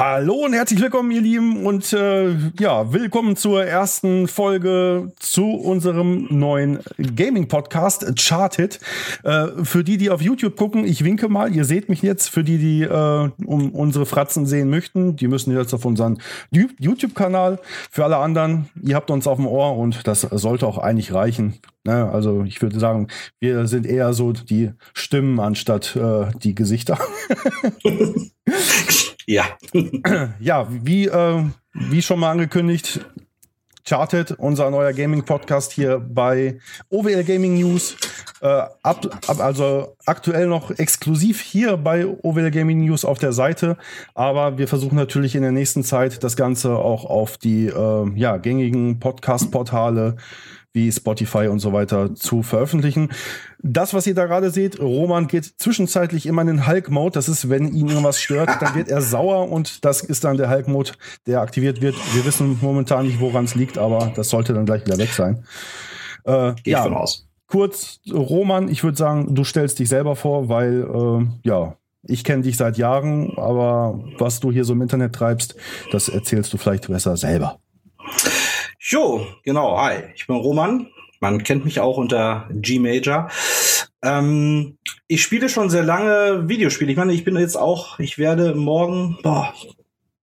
[0.00, 6.26] Hallo und herzlich willkommen, ihr Lieben, und äh, ja, willkommen zur ersten Folge zu unserem
[6.30, 8.80] neuen Gaming-Podcast Charted.
[9.24, 12.30] Äh, für die, die auf YouTube gucken, ich winke mal, ihr seht mich jetzt.
[12.30, 16.16] Für die, die äh, um unsere Fratzen sehen möchten, die müssen jetzt auf unseren
[16.50, 17.58] YouTube-Kanal.
[17.90, 21.58] Für alle anderen, ihr habt uns auf dem Ohr und das sollte auch eigentlich reichen.
[21.84, 22.10] Ne?
[22.10, 23.08] Also ich würde sagen,
[23.38, 26.98] wir sind eher so die Stimmen anstatt äh, die Gesichter.
[29.30, 29.44] Ja.
[30.40, 33.06] ja, wie, äh, wie schon mal angekündigt,
[33.86, 36.58] Charted, unser neuer Gaming-Podcast hier bei
[36.88, 37.96] OWL Gaming News.
[38.40, 43.76] Äh, ab, ab, also aktuell noch exklusiv hier bei OWL Gaming News auf der Seite.
[44.14, 48.36] Aber wir versuchen natürlich in der nächsten Zeit das Ganze auch auf die äh, ja,
[48.36, 50.16] gängigen Podcast-Portale
[50.72, 53.10] wie Spotify und so weiter zu veröffentlichen.
[53.58, 57.14] Das, was ihr da gerade seht, Roman geht zwischenzeitlich immer in den Hulk-Mode.
[57.14, 60.50] Das ist, wenn ihn irgendwas stört, dann wird er sauer und das ist dann der
[60.50, 60.92] Hulk-Mode,
[61.26, 61.96] der aktiviert wird.
[62.14, 65.44] Wir wissen momentan nicht, woran es liegt, aber das sollte dann gleich wieder weg sein.
[66.24, 67.26] Äh, Gehe ja, von aus.
[67.46, 72.44] Kurz, Roman, ich würde sagen, du stellst dich selber vor, weil, äh, ja, ich kenne
[72.44, 75.56] dich seit Jahren, aber was du hier so im Internet treibst,
[75.90, 77.58] das erzählst du vielleicht besser selber.
[78.90, 79.78] Jo, genau.
[79.78, 80.88] Hi, ich bin Roman.
[81.20, 83.30] Man kennt mich auch unter G-Major.
[84.02, 86.90] Ähm, ich spiele schon sehr lange Videospiele.
[86.90, 89.54] Ich meine, ich bin jetzt auch, ich werde morgen, boah,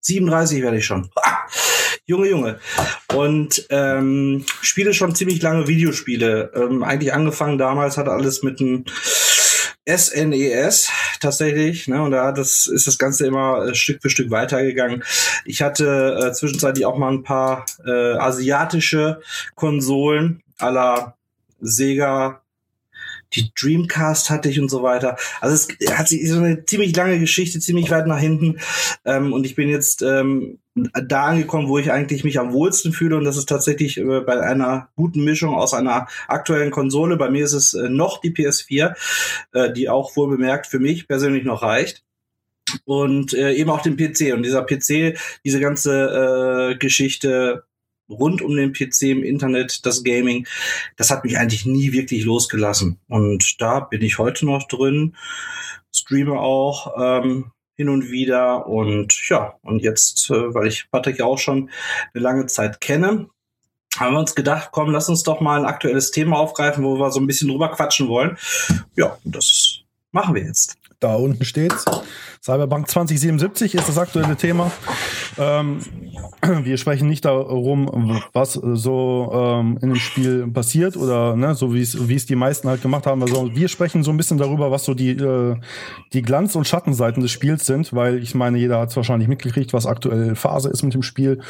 [0.01, 1.09] 37 werde ich schon.
[1.15, 1.47] Ah,
[2.05, 2.59] Junge, Junge.
[3.15, 6.51] Und ähm, spiele schon ziemlich lange Videospiele.
[6.53, 8.83] Ähm, eigentlich angefangen damals hat alles mit einem
[9.87, 14.29] SNES e tatsächlich, ne, und da das, ist das Ganze immer äh, Stück für Stück
[14.31, 15.03] weitergegangen.
[15.45, 19.21] Ich hatte äh, zwischenzeitlich auch mal ein paar äh, asiatische
[19.55, 21.15] Konsolen aller
[21.59, 22.41] Sega,
[23.33, 25.17] die Dreamcast hatte ich und so weiter.
[25.41, 28.59] Also es hat sich so eine ziemlich lange Geschichte, ziemlich weit nach hinten.
[29.05, 33.17] Ähm, und ich bin jetzt ähm, da angekommen, wo ich eigentlich mich am wohlsten fühle.
[33.17, 37.17] Und das ist tatsächlich äh, bei einer guten Mischung aus einer aktuellen Konsole.
[37.17, 38.95] Bei mir ist es äh, noch die PS4,
[39.53, 42.03] äh, die auch wohl bemerkt für mich persönlich noch reicht
[42.85, 44.33] und äh, eben auch den PC.
[44.33, 47.63] Und dieser PC, diese ganze äh, Geschichte
[48.09, 50.47] rund um den PC im Internet, das Gaming,
[50.95, 52.99] das hat mich eigentlich nie wirklich losgelassen.
[53.07, 55.15] Und da bin ich heute noch drin,
[55.93, 58.67] streame auch ähm, hin und wieder.
[58.67, 61.69] Und ja, und jetzt, äh, weil ich Patrick ja auch schon
[62.13, 63.29] eine lange Zeit kenne,
[63.97, 67.11] haben wir uns gedacht, komm, lass uns doch mal ein aktuelles Thema aufgreifen, wo wir
[67.11, 68.37] so ein bisschen drüber quatschen wollen.
[68.95, 69.66] Ja, das
[70.17, 70.77] machen wir jetzt.
[70.99, 71.85] Da unten steht's.
[72.41, 74.71] Cyberpunk 2077 ist das aktuelle Thema.
[75.37, 75.79] Ähm,
[76.63, 81.81] wir sprechen nicht darum, was so ähm, in dem Spiel passiert oder ne, so wie
[81.81, 83.21] es die meisten halt gemacht haben.
[83.21, 85.57] Also wir sprechen so ein bisschen darüber, was so die, äh,
[86.13, 89.73] die Glanz- und Schattenseiten des Spiels sind, weil ich meine, jeder hat es wahrscheinlich mitgekriegt,
[89.73, 91.41] was aktuell Phase ist mit dem Spiel.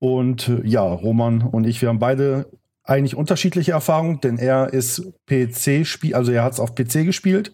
[0.00, 2.46] Und äh, ja, Roman und ich, wir haben beide
[2.88, 7.52] eigentlich unterschiedliche Erfahrungen, denn er ist PC-Spiel, also er hat es auf PC gespielt.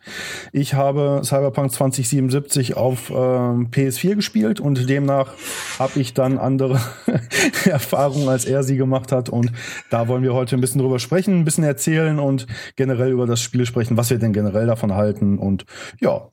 [0.53, 5.35] Ich habe Cyberpunk 2077 auf ähm, PS4 gespielt und demnach
[5.79, 6.81] habe ich dann andere
[7.65, 9.29] Erfahrungen, als er sie gemacht hat.
[9.29, 9.51] Und
[9.91, 12.47] da wollen wir heute ein bisschen drüber sprechen, ein bisschen erzählen und
[12.77, 15.39] generell über das Spiel sprechen, was wir denn generell davon halten.
[15.39, 15.65] Und
[16.01, 16.29] ja,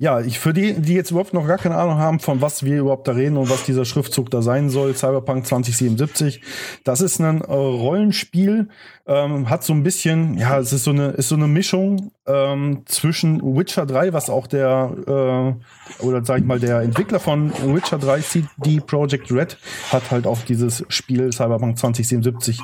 [0.00, 2.78] ja, ich für die, die jetzt überhaupt noch gar keine Ahnung haben, von was wir
[2.78, 6.40] überhaupt da reden und was dieser Schriftzug da sein soll, Cyberpunk 2077,
[6.84, 8.70] das ist ein äh, Rollenspiel,
[9.06, 12.80] ähm, hat so ein bisschen, ja, es ist so eine, ist so eine Mischung ähm,
[12.86, 15.58] zwischen Witcher 3, was auch der,
[16.00, 19.58] äh, oder sag ich mal, der Entwickler von Witcher 3, CD Projekt Red,
[19.92, 22.58] hat halt auch dieses Spiel Cyberpunk 2077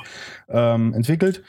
[0.49, 1.43] ähm, entwickelt.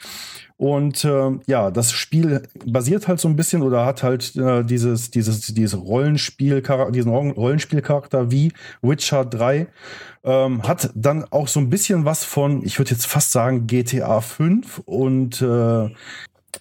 [0.58, 5.12] Und äh, ja, das Spiel basiert halt so ein bisschen oder hat halt äh, dieses,
[5.12, 8.52] dieses, dieses Rollenspiel, diesen Rollenspielcharakter wie
[8.82, 9.68] Witcher 3.
[10.24, 14.20] Ähm, hat dann auch so ein bisschen was von, ich würde jetzt fast sagen, GTA
[14.20, 15.90] 5 und äh,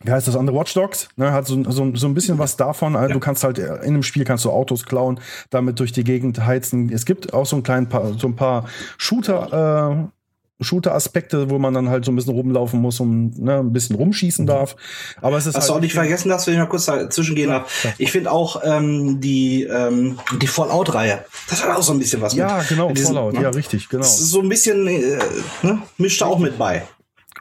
[0.03, 0.56] wie heißt das andere?
[0.56, 2.96] Watch Dogs, ne, hat so, so, so ein bisschen was davon.
[2.96, 3.13] Also ja.
[3.13, 5.19] Du kannst halt äh, in einem Spiel kannst du Autos klauen,
[5.50, 6.91] damit durch die Gegend heizen.
[6.91, 8.66] Es gibt auch so ein kleinen paar, so ein paar
[8.98, 10.17] Shooter, äh,
[10.59, 14.45] Shooter-Aspekte, wo man dann halt so ein bisschen rumlaufen muss und ne, ein bisschen rumschießen
[14.45, 14.48] mhm.
[14.48, 14.75] darf.
[15.21, 17.50] Aber es ist Hast halt du auch nicht vergessen, dass wir mal kurz dazwischen gehen
[17.50, 17.95] ja, darf.
[17.98, 21.25] Ich finde auch ähm, die ähm, die Fallout-Reihe.
[21.50, 22.33] Das hat auch so ein bisschen was.
[22.33, 22.88] Ja, mit, genau.
[22.88, 23.33] Mit diesem, Fallout.
[23.33, 23.42] Ne?
[23.44, 24.01] Ja, richtig, genau.
[24.01, 25.19] Das ist so ein bisschen äh,
[25.62, 26.83] ne, mischt da auch mit bei.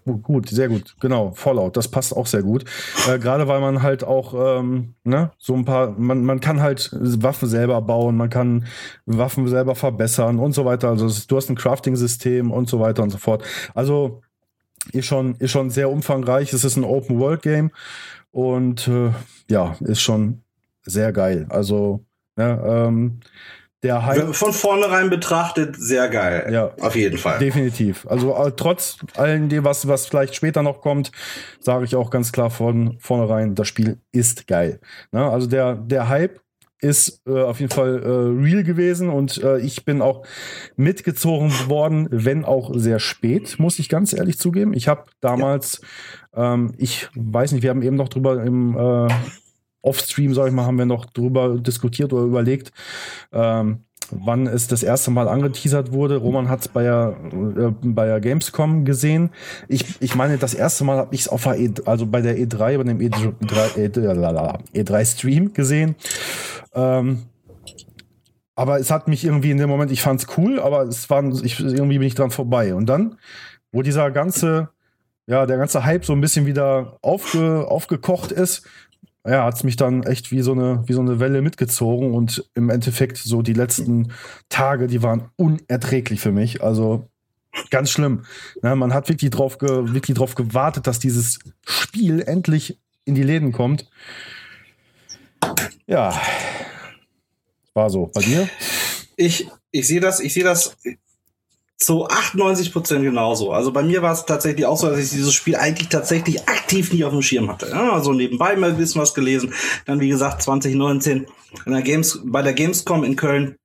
[0.06, 0.94] Gut, sehr gut.
[1.00, 2.64] Genau, Fallout, das passt auch sehr gut.
[3.08, 6.90] Äh, Gerade weil man halt auch, ähm, ne, so ein paar, man, man kann halt
[6.92, 8.66] Waffen selber bauen, man kann
[9.04, 10.90] Waffen selber verbessern und so weiter.
[10.90, 13.42] Also du hast ein Crafting-System und so weiter und so fort.
[13.74, 14.22] Also
[14.92, 16.52] ist schon, ist schon sehr umfangreich.
[16.52, 17.72] Es ist ein Open-World-Game
[18.30, 19.10] und äh,
[19.50, 20.42] ja, ist schon
[20.82, 21.46] sehr geil.
[21.48, 22.04] Also,
[22.36, 23.20] ne, ähm,
[23.86, 24.34] der Hype.
[24.34, 26.48] Von vornherein betrachtet, sehr geil.
[26.52, 26.72] Ja.
[26.80, 27.38] Auf jeden Fall.
[27.38, 28.06] Definitiv.
[28.08, 31.12] Also äh, trotz allem dem, was, was vielleicht später noch kommt,
[31.60, 34.80] sage ich auch ganz klar von vornherein, das Spiel ist geil.
[35.12, 35.24] Ne?
[35.24, 36.40] Also der, der Hype
[36.80, 40.26] ist äh, auf jeden Fall äh, real gewesen und äh, ich bin auch
[40.76, 44.74] mitgezogen worden, wenn auch sehr spät, muss ich ganz ehrlich zugeben.
[44.74, 45.80] Ich habe damals,
[46.36, 46.54] ja.
[46.54, 49.08] ähm, ich weiß nicht, wir haben eben noch drüber im äh,
[49.86, 52.72] Offstream, sag ich mal, haben wir noch drüber diskutiert oder überlegt,
[53.32, 56.16] ähm, wann es das erste Mal angeteasert wurde.
[56.16, 59.30] Roman hat es bei äh, bei der Gamescom gesehen.
[59.68, 62.38] Ich, ich meine, das erste Mal habe ich es auf der e, also bei der
[62.38, 63.32] E3, bei dem E3,
[63.76, 65.96] E3, E3 Stream gesehen.
[66.74, 67.22] Ähm,
[68.54, 71.22] aber es hat mich irgendwie in dem Moment, ich fand es cool, aber es war,
[71.44, 72.74] ich, irgendwie bin ich dran vorbei.
[72.74, 73.18] Und dann,
[73.70, 74.70] wo dieser ganze,
[75.26, 78.66] ja, der ganze Hype so ein bisschen wieder aufge, aufgekocht ist,
[79.26, 82.48] ja, hat es mich dann echt wie so, eine, wie so eine Welle mitgezogen und
[82.54, 84.12] im Endeffekt so die letzten
[84.48, 86.62] Tage, die waren unerträglich für mich.
[86.62, 87.08] Also
[87.70, 88.24] ganz schlimm.
[88.62, 93.22] Ja, man hat wirklich drauf, ge, wirklich drauf gewartet, dass dieses Spiel endlich in die
[93.22, 93.88] Läden kommt.
[95.86, 96.20] Ja,
[97.74, 98.10] war so.
[98.14, 98.48] Bei dir?
[99.16, 100.76] Ich, ich sehe das, ich sehe das
[101.78, 103.52] zu 98 Prozent genauso.
[103.52, 106.92] Also bei mir war es tatsächlich auch so, dass ich dieses Spiel eigentlich tatsächlich aktiv
[106.92, 107.68] nie auf dem Schirm hatte.
[107.68, 109.52] Ja, also nebenbei mal ein bisschen was gelesen.
[109.84, 111.26] Dann, wie gesagt, 2019
[111.66, 113.56] in der Games, bei der Gamescom in Köln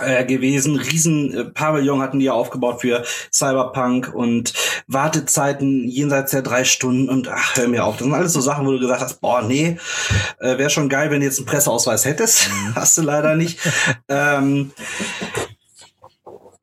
[0.00, 0.76] äh, gewesen.
[0.76, 4.52] Riesen äh, Pavillon hatten die ja aufgebaut für Cyberpunk und
[4.86, 7.96] Wartezeiten jenseits der drei Stunden und ach, hör mir auf.
[7.96, 9.78] Das sind alles so Sachen, wo du gesagt hast, boah, nee,
[10.40, 12.48] äh, wäre schon geil, wenn du jetzt einen Presseausweis hättest.
[12.48, 12.74] Mhm.
[12.74, 13.58] Hast du leider nicht.
[14.08, 14.72] ähm,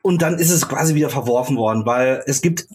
[0.09, 2.67] und dann ist es quasi wieder verworfen worden, weil es gibt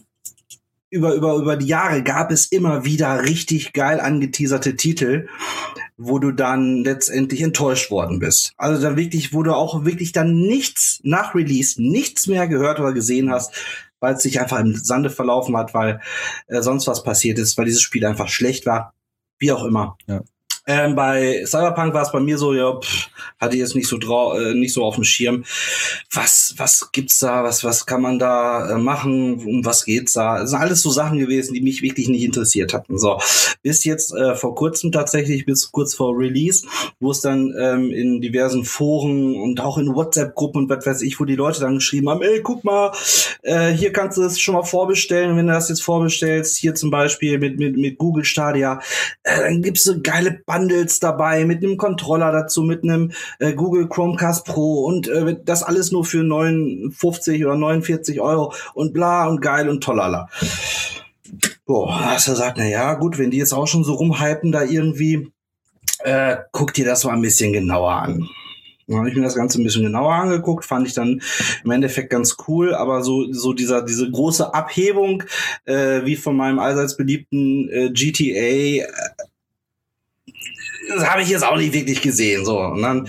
[0.89, 5.27] über, über, über die Jahre gab es immer wieder richtig geil angeteaserte Titel,
[5.97, 8.53] wo du dann letztendlich enttäuscht worden bist.
[8.55, 12.93] Also dann wirklich, wo du auch wirklich dann nichts nach Release, nichts mehr gehört oder
[12.93, 13.53] gesehen hast,
[13.99, 15.99] weil es sich einfach im Sande verlaufen hat, weil
[16.47, 18.93] äh, sonst was passiert ist, weil dieses Spiel einfach schlecht war.
[19.39, 19.97] Wie auch immer.
[20.07, 20.21] Ja.
[20.67, 23.09] Ähm, bei Cyberpunk war es bei mir so, ja, pff,
[23.39, 25.43] hatte ich jetzt nicht so drau äh, nicht so auf dem Schirm.
[26.11, 27.43] Was, was gibt's da?
[27.43, 29.45] Was, was kann man da äh, machen?
[29.45, 30.39] Um was geht's da?
[30.39, 32.97] Das sind alles so Sachen gewesen, die mich wirklich nicht interessiert hatten.
[32.97, 33.19] So,
[33.61, 36.65] bis jetzt äh, vor kurzem tatsächlich, bis kurz vor Release,
[36.99, 41.19] wo es dann ähm, in diversen Foren und auch in WhatsApp-Gruppen und was weiß ich,
[41.19, 42.91] wo die Leute dann geschrieben haben, ey, guck mal,
[43.43, 45.37] äh, hier kannst du das schon mal vorbestellen.
[45.37, 48.79] Wenn du das jetzt vorbestellst, hier zum Beispiel mit, mit, mit Google Stadia,
[49.23, 53.87] äh, dann gibt's so geile Bundles dabei mit einem Controller dazu, mit einem äh, Google
[53.87, 59.41] Chromecast Pro und äh, das alles nur für 59 oder 49 Euro und bla und
[59.41, 60.29] geil und tollala.
[61.65, 64.63] Boah, hast du gesagt, na ja, gut, wenn die jetzt auch schon so rumhypen da
[64.63, 65.31] irgendwie,
[66.03, 68.29] äh, guck dir das mal ein bisschen genauer an.
[68.87, 71.21] Dann habe ich mir das Ganze ein bisschen genauer angeguckt, fand ich dann
[71.63, 75.23] im Endeffekt ganz cool, aber so, so dieser, diese große Abhebung,
[75.65, 78.87] äh, wie von meinem allseits beliebten äh, GTA, äh,
[80.89, 82.45] das habe ich jetzt auch nicht wirklich gesehen.
[82.45, 82.59] So.
[82.59, 83.07] Und dann,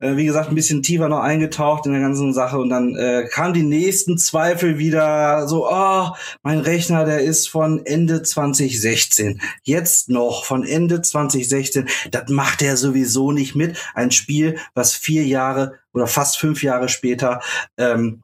[0.00, 3.26] äh, wie gesagt, ein bisschen tiefer noch eingetaucht in der ganzen Sache und dann äh,
[3.30, 6.08] kamen die nächsten Zweifel wieder so, oh,
[6.42, 9.40] mein Rechner, der ist von Ende 2016.
[9.62, 11.88] Jetzt noch von Ende 2016.
[12.10, 13.76] Das macht er sowieso nicht mit.
[13.94, 17.40] Ein Spiel, was vier Jahre oder fast fünf Jahre später
[17.78, 18.22] ähm,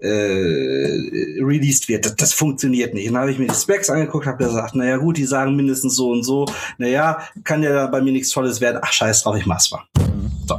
[0.00, 2.06] äh, released wird.
[2.06, 3.08] Das, das funktioniert nicht.
[3.08, 5.96] Und dann habe ich mir die Specs angeguckt, habe gesagt, naja gut, die sagen mindestens
[5.96, 6.46] so und so.
[6.78, 8.80] Naja, kann ja bei mir nichts Tolles werden.
[8.82, 9.82] Ach scheiß drauf, ich mach's mal.
[10.46, 10.58] So.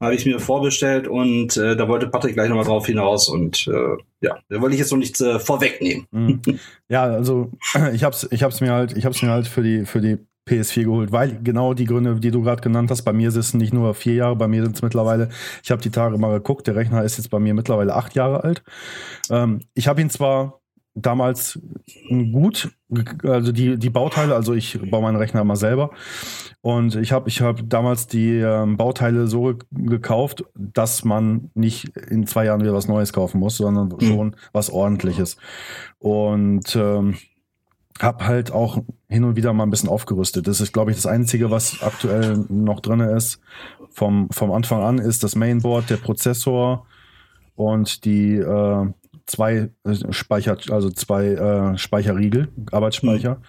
[0.00, 3.96] Habe ich mir vorbestellt und äh, da wollte Patrick gleich nochmal drauf hinaus und äh,
[4.20, 6.06] ja, da wollte ich jetzt noch nichts äh, vorwegnehmen.
[6.10, 6.40] Mhm.
[6.88, 7.52] Ja, also
[7.92, 10.84] ich hab's, ich hab's mir halt, ich hab's mir halt für die, für die PS4
[10.84, 13.72] geholt, weil genau die Gründe, die du gerade genannt hast, bei mir sind es nicht
[13.72, 15.28] nur vier Jahre, bei mir sind es mittlerweile,
[15.62, 18.44] ich habe die Tage mal geguckt, der Rechner ist jetzt bei mir mittlerweile acht Jahre
[18.44, 18.62] alt.
[19.30, 20.60] Ähm, ich habe ihn zwar
[21.02, 21.60] damals
[22.32, 22.70] gut,
[23.22, 25.90] also die, die Bauteile, also ich baue meinen Rechner immer selber.
[26.60, 32.26] Und ich habe ich hab damals die ähm, Bauteile so gekauft, dass man nicht in
[32.26, 34.00] zwei Jahren wieder was Neues kaufen muss, sondern mhm.
[34.00, 35.36] schon was ordentliches.
[35.98, 37.16] Und ähm,
[38.00, 40.46] habe halt auch hin und wieder mal ein bisschen aufgerüstet.
[40.46, 43.40] Das ist, glaube ich, das Einzige, was aktuell noch drin ist.
[43.90, 46.86] Vom, vom Anfang an ist das Mainboard, der Prozessor
[47.56, 48.86] und die äh,
[49.26, 53.36] zwei äh, Speicher, also zwei äh, Speicherriegel, Arbeitsspeicher.
[53.36, 53.40] Mhm.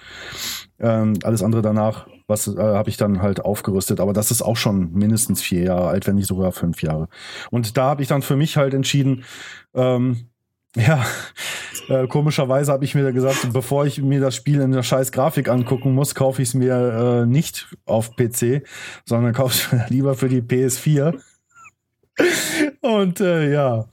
[0.79, 4.00] Ähm, alles andere danach, was äh, habe ich dann halt aufgerüstet.
[4.00, 7.08] Aber das ist auch schon mindestens vier Jahre alt, wenn nicht sogar fünf Jahre.
[7.50, 9.24] Und da habe ich dann für mich halt entschieden,
[9.74, 10.28] ähm,
[10.75, 11.05] ja,
[11.89, 15.11] äh, komischerweise habe ich mir da gesagt, bevor ich mir das Spiel in der scheiß
[15.11, 18.63] Grafik angucken muss, kaufe ich es mir äh, nicht auf PC,
[19.05, 21.19] sondern kaufe es lieber für die PS4.
[22.81, 23.85] Und äh, ja,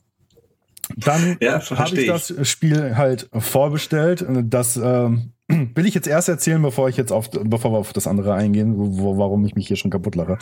[0.97, 4.25] dann Ja, habe ich das Spiel halt vorbestellt.
[4.29, 8.07] Das ähm, will ich jetzt erst erzählen, bevor ich jetzt auf, bevor wir auf das
[8.07, 10.39] andere eingehen, wo, warum ich mich hier schon kaputt lache.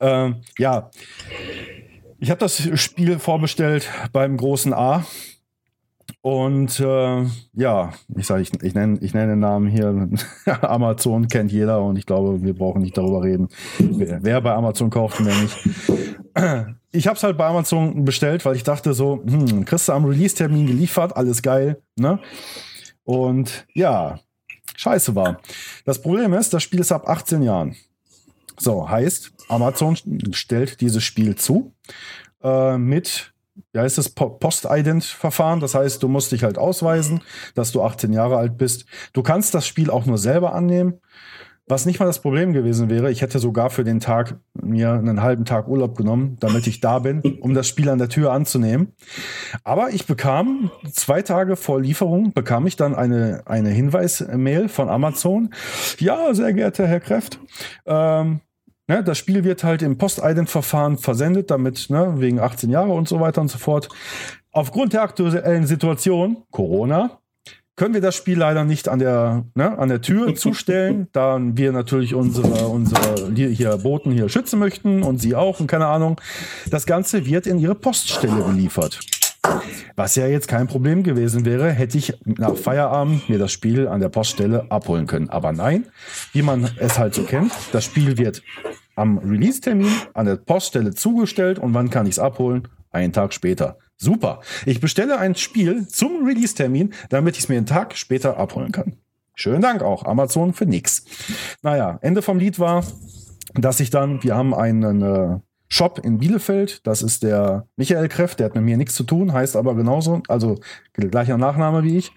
[0.00, 0.90] Ähm, ja,
[2.18, 5.04] ich habe das Spiel vorbestellt beim großen A.
[6.24, 10.08] Und äh, ja, ich sage, ich, ich nenne ich nenn den Namen hier.
[10.62, 14.88] Amazon kennt jeder und ich glaube, wir brauchen nicht darüber reden, wer, wer bei Amazon
[14.88, 15.58] kauft und wer nicht.
[16.90, 20.04] Ich habe es halt bei Amazon bestellt, weil ich dachte so, hm, kriegst du am
[20.04, 22.20] Release-Termin geliefert, alles geil, ne?
[23.02, 24.20] Und ja,
[24.76, 25.40] scheiße war.
[25.84, 27.76] Das Problem ist, das Spiel ist ab 18 Jahren.
[28.58, 29.96] So, heißt, Amazon
[30.32, 31.72] stellt dieses Spiel zu
[32.42, 33.33] äh, mit
[33.72, 35.60] ja, ist das Post-Ident-Verfahren.
[35.60, 37.20] Das heißt, du musst dich halt ausweisen,
[37.54, 38.86] dass du 18 Jahre alt bist.
[39.12, 41.00] Du kannst das Spiel auch nur selber annehmen.
[41.66, 45.22] Was nicht mal das Problem gewesen wäre, ich hätte sogar für den Tag mir einen
[45.22, 48.92] halben Tag Urlaub genommen, damit ich da bin, um das Spiel an der Tür anzunehmen.
[49.62, 55.54] Aber ich bekam zwei Tage vor Lieferung, bekam ich dann eine, eine Hinweismail von Amazon.
[55.98, 57.40] Ja, sehr geehrter Herr Kreft,
[57.86, 58.40] ähm,
[58.86, 63.18] Ne, das Spiel wird halt im Post-Ident-Verfahren versendet, damit, ne, wegen 18 Jahre und so
[63.18, 63.88] weiter und so fort.
[64.52, 67.18] Aufgrund der aktuellen Situation, Corona,
[67.76, 71.72] können wir das Spiel leider nicht an der, ne, an der Tür zustellen, da wir
[71.72, 76.20] natürlich unsere, unsere hier Boten hier schützen möchten und sie auch und keine Ahnung.
[76.70, 79.00] Das Ganze wird in ihre Poststelle geliefert.
[79.96, 84.00] Was ja jetzt kein Problem gewesen wäre, hätte ich nach Feierabend mir das Spiel an
[84.00, 85.30] der Poststelle abholen können.
[85.30, 85.86] Aber nein,
[86.32, 88.42] wie man es halt so kennt, das Spiel wird
[88.96, 92.68] am Release-Termin an der Poststelle zugestellt und wann kann ich es abholen?
[92.90, 93.78] Einen Tag später.
[93.96, 94.40] Super.
[94.66, 98.96] Ich bestelle ein Spiel zum Release-Termin, damit ich es mir einen Tag später abholen kann.
[99.34, 101.04] Schönen Dank auch, Amazon für nix.
[101.62, 102.84] Naja, Ende vom Lied war,
[103.54, 108.34] dass ich dann, wir haben einen äh, Shop in Bielefeld, das ist der Michael Kreff,
[108.34, 110.58] der hat mit mir nichts zu tun, heißt aber genauso, also
[110.92, 112.12] gleicher Nachname wie ich,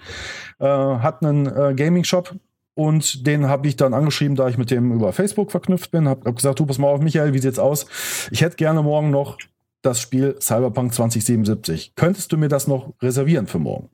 [0.60, 2.36] äh, hat einen äh, Gaming-Shop
[2.78, 6.08] und den habe ich dann angeschrieben, da ich mit dem über Facebook verknüpft bin.
[6.08, 7.88] Habe hab gesagt, du pass mal auf, Michael, wie sieht's aus?
[8.30, 9.40] Ich hätte gerne morgen noch
[9.82, 11.96] das Spiel Cyberpunk 2077.
[11.96, 13.90] Könntest du mir das noch reservieren für morgen?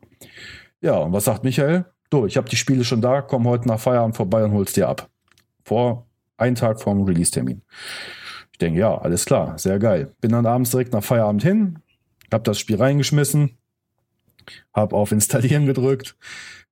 [0.82, 1.86] Ja, und was sagt Michael?
[2.10, 4.90] Du, ich habe die Spiele schon da, komm heute nach Feierabend vorbei und hol's dir
[4.90, 5.10] ab.
[5.64, 6.06] Vor
[6.36, 7.62] einen Tag vorm Release-Termin.
[8.54, 10.14] Ich denke, ja, alles klar, sehr geil.
[10.22, 11.80] Bin dann abends direkt nach Feierabend hin,
[12.32, 13.58] habe das Spiel reingeschmissen,
[14.74, 16.16] habe auf Installieren gedrückt.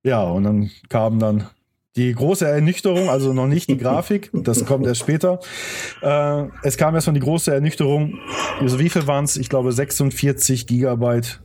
[0.04, 1.48] Ja, und dann kam dann
[1.96, 5.40] die große Ernüchterung, also noch nicht die Grafik, das kommt erst später.
[6.00, 8.18] Äh, es kam erstmal die große Ernüchterung.
[8.60, 9.36] Also wie viel waren es?
[9.36, 11.42] Ich glaube 46 Gigabyte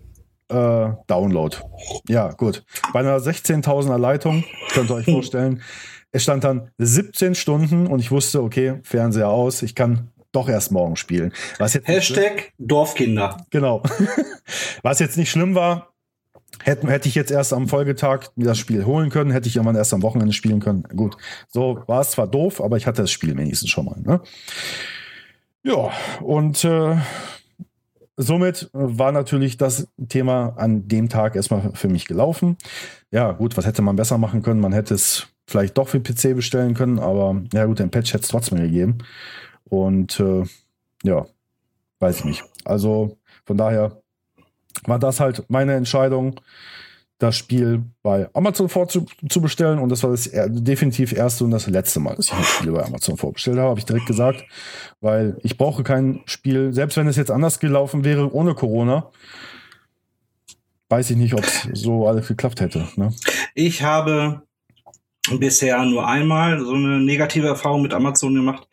[0.50, 1.58] äh, Download.
[2.08, 2.64] Ja, gut.
[2.94, 5.62] Bei einer 16.000er Leitung, könnt ihr euch vorstellen,
[6.12, 10.72] es stand dann 17 Stunden und ich wusste, okay, Fernseher aus, ich kann doch erst
[10.72, 11.34] morgen spielen.
[11.58, 13.46] Was jetzt Hashtag Dorfkinder.
[13.50, 13.84] Genau.
[14.84, 15.94] Was jetzt nicht schlimm war,
[16.64, 19.76] Hätte, hätte ich jetzt erst am Folgetag mir das Spiel holen können, hätte ich irgendwann
[19.76, 20.84] erst am Wochenende spielen können.
[20.84, 21.18] Gut,
[21.48, 24.00] so war es zwar doof, aber ich hatte das Spiel wenigstens schon mal.
[24.02, 24.22] Ne?
[25.64, 25.92] Ja,
[26.22, 26.98] und äh,
[28.16, 32.58] somit war natürlich das Thema an dem Tag erstmal für mich gelaufen.
[33.12, 34.60] Ja, gut, was hätte man besser machen können?
[34.60, 38.24] Man hätte es vielleicht doch für PC bestellen können, aber ja gut, den Patch hätte
[38.24, 38.98] es trotzdem gegeben.
[39.70, 40.44] Und äh,
[41.04, 41.26] ja,
[42.00, 42.44] weiß ich nicht.
[42.66, 44.02] Also von daher
[44.86, 46.40] war das halt meine Entscheidung,
[47.20, 49.80] das Spiel bei Amazon vorzubestellen.
[49.80, 52.84] Und das war das definitiv erste und das letzte Mal, dass ich ein Spiel bei
[52.84, 54.46] Amazon vorbestellt habe, habe ich direkt gesagt,
[55.02, 59.10] weil ich brauche kein Spiel, selbst wenn es jetzt anders gelaufen wäre ohne Corona,
[60.90, 62.88] weiß ich nicht, ob es so alles geklappt hätte.
[62.96, 63.12] Ne?
[63.56, 64.44] Ich habe
[65.32, 68.68] bisher nur einmal so eine negative Erfahrung mit Amazon gemacht.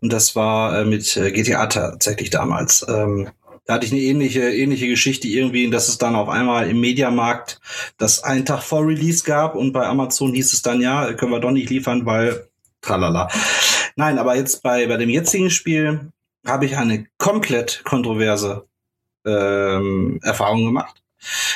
[0.00, 2.84] Und das war äh, mit äh, GTA tatsächlich damals.
[2.88, 3.28] Ähm,
[3.66, 7.60] da hatte ich eine ähnliche, ähnliche Geschichte irgendwie, dass es dann auf einmal im Mediamarkt
[7.96, 11.40] das einen Tag vor Release gab und bei Amazon hieß es dann, ja, können wir
[11.40, 12.48] doch nicht liefern, weil
[12.82, 13.28] tralala.
[13.96, 16.12] Nein, aber jetzt bei, bei dem jetzigen Spiel
[16.46, 18.66] habe ich eine komplett kontroverse
[19.24, 21.02] ähm, Erfahrung gemacht.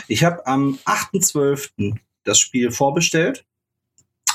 [0.07, 1.99] Ich habe am 8.12.
[2.25, 3.45] das Spiel vorbestellt.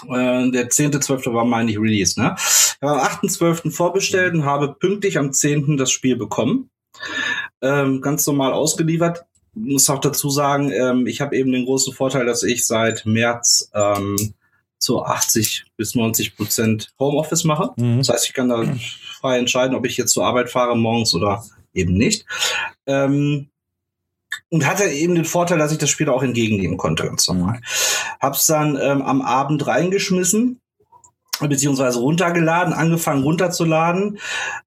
[0.09, 1.33] Äh, der 10.12.
[1.33, 2.19] war, meine ich, Release.
[2.19, 2.35] Ne?
[2.37, 3.71] Ich habe am 8.12.
[3.71, 5.77] vorbestellt und habe pünktlich am 10.
[5.77, 6.69] das Spiel bekommen
[7.61, 9.25] ähm, ganz normal ausgeliefert.
[9.53, 13.69] Muss auch dazu sagen, ähm, ich habe eben den großen Vorteil, dass ich seit März
[13.73, 14.33] ähm,
[14.79, 17.71] zu 80 bis 90 Prozent Homeoffice mache.
[17.77, 17.99] Mhm.
[17.99, 18.63] Das heißt, ich kann da
[19.19, 21.43] frei entscheiden, ob ich jetzt zur Arbeit fahre morgens oder
[21.73, 22.25] eben nicht.
[22.85, 23.49] Ähm,
[24.53, 27.59] und hatte eben den Vorteil, dass ich das Spiel auch entgegennehmen konnte, ganz normal.
[28.21, 30.61] Hab's dann ähm, am Abend reingeschmissen,
[31.41, 34.19] beziehungsweise runtergeladen, angefangen runterzuladen,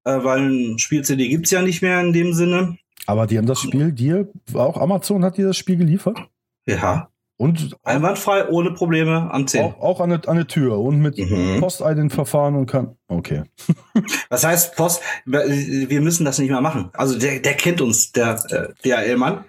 [0.02, 2.78] äh, weil ein Spiel-CD gibt's ja nicht mehr in dem Sinne.
[3.06, 6.18] Aber die haben das Spiel dir, auch Amazon hat dir das Spiel geliefert?
[6.66, 7.08] Ja.
[7.38, 9.62] Und Einwandfrei, ohne Probleme am 10.
[9.64, 11.60] auch, auch an eine, an eine Tür und mit Mhm.
[11.60, 12.96] Postident-Verfahren und kann.
[13.08, 13.42] Okay.
[14.30, 15.02] Was heißt Post?
[15.26, 16.88] Wir müssen das nicht mehr machen.
[16.94, 19.44] Also der, der kennt uns, der äh, DHL-Mann.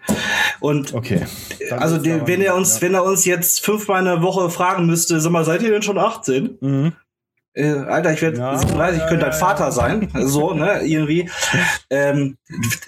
[0.60, 1.22] Und Okay.
[1.70, 2.82] Dann also der, aber- wenn er uns, ja.
[2.82, 5.82] wenn er uns jetzt fünfmal in der Woche fragen müsste, sag mal, seid ihr denn
[5.82, 6.58] schon 18?
[6.60, 6.94] Mhm.
[7.58, 10.10] Äh, Alter, ich werde Ja, 37, ich könnte dein ja, Vater sein.
[10.28, 11.30] So, ne, irgendwie.
[11.90, 12.38] Ähm,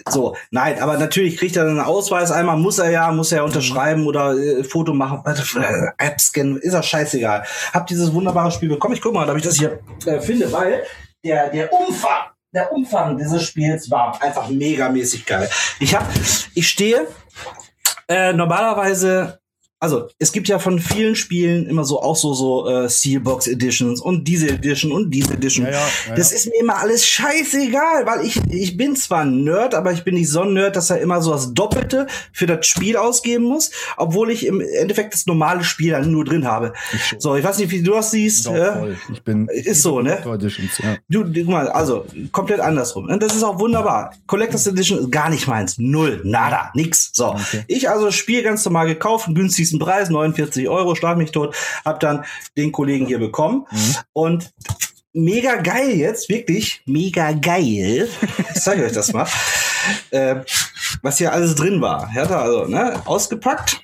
[0.07, 3.43] so, nein, aber natürlich kriegt er einen Ausweis einmal, muss er ja, muss er ja
[3.43, 7.43] unterschreiben oder äh, Foto machen, äh, App scannen, ist er scheißegal.
[7.73, 8.93] Hab dieses wunderbare Spiel bekommen.
[8.93, 10.83] Ich guck mal, ob ich das hier äh, finde, weil
[11.23, 15.49] der, der Umfang, der Umfang dieses Spiels war einfach megamäßig geil.
[15.79, 16.05] Ich hab,
[16.53, 17.07] ich stehe
[18.07, 19.38] äh, normalerweise
[19.79, 24.01] also es gibt ja von vielen Spielen immer so auch so so äh, Steelbox Editions
[24.01, 25.65] und diese Edition und diese Edition.
[25.65, 29.43] Ja, ja, ja, Das ist mir immer alles scheißegal, weil ich ich bin zwar ein
[29.43, 32.45] Nerd, aber ich bin nicht so ein Nerd, dass er immer so das Doppelte für
[32.45, 36.74] das Spiel ausgeben muss, obwohl ich im Endeffekt das normale Spiel dann nur drin habe.
[36.93, 37.15] Ich.
[37.19, 38.48] So, ich weiß nicht, wie du das siehst.
[38.48, 38.95] Doch, äh?
[39.12, 39.48] Ich bin.
[39.48, 40.19] Ist so, ne?
[40.25, 40.98] Editions, ja.
[41.09, 43.05] Du, du, guck mal, also komplett andersrum.
[43.05, 44.13] Und das ist auch wunderbar.
[44.27, 45.77] Collectors Edition ist gar nicht meins.
[45.77, 47.12] Null, nada, nix.
[47.13, 47.29] So.
[47.29, 47.63] Okay.
[47.67, 49.36] Ich also Spiel ganz normal gekauft, einen
[49.69, 52.25] günstigsten Preis, 49 Euro, schlag mich tot, hab dann
[52.57, 53.65] den Kollegen hier bekommen.
[53.71, 53.95] Mhm.
[54.13, 54.51] Und
[55.13, 58.09] mega geil jetzt, wirklich mega geil.
[58.53, 59.27] Ich zeige euch das mal.
[60.11, 60.43] Äh,
[61.01, 62.11] was hier alles drin war.
[62.13, 63.79] Er hat also, ne, ausgepackt.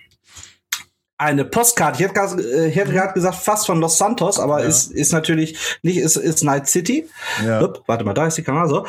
[1.17, 1.97] Eine Postkarte.
[1.97, 4.67] Ich hätte gerade äh, gerade gesagt, fast von Los Santos, aber Ja.
[4.67, 7.07] ist, ist natürlich nicht, ist, ist Night City.
[7.43, 7.61] Ja.
[7.61, 8.85] Upp, warte mal, da ist die Kamera so.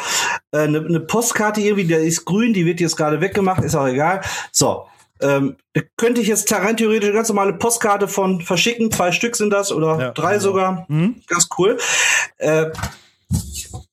[0.50, 3.86] Äh, Eine ne Postkarte irgendwie, der ist grün, die wird jetzt gerade weggemacht, ist auch
[3.86, 4.20] egal.
[4.50, 4.86] So.
[5.20, 5.56] Ähm,
[5.96, 8.90] könnte ich jetzt rein theoretisch eine ganz normale Postkarte von verschicken.
[8.92, 10.42] Zwei Stück sind das oder Ja, drei genau.
[10.42, 10.85] sogar.
[10.88, 11.23] Mhm.
[11.26, 11.78] Ganz cool.
[12.38, 12.66] Äh,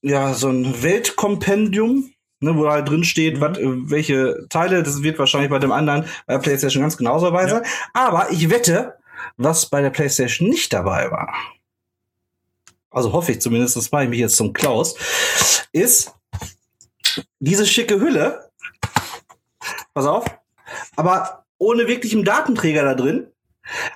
[0.02, 3.04] ja, so ein Weltkompendium, ne, wo halt drin Mhm.
[3.04, 4.82] steht, wat, äh, welche Teile.
[4.82, 7.62] Das wird wahrscheinlich bei dem anderen bei PlayStation ganz genauso dabei sein.
[7.94, 8.98] Aber ich wette,
[9.36, 11.34] was bei der PlayStation nicht dabei war.
[12.90, 14.94] Also hoffe ich zumindest, das mache ich mich jetzt zum Klaus,
[15.72, 16.12] ist
[17.40, 18.50] diese schicke Hülle.
[19.94, 20.24] Pass auf.
[20.96, 23.26] Aber ohne wirklichen Datenträger da drin.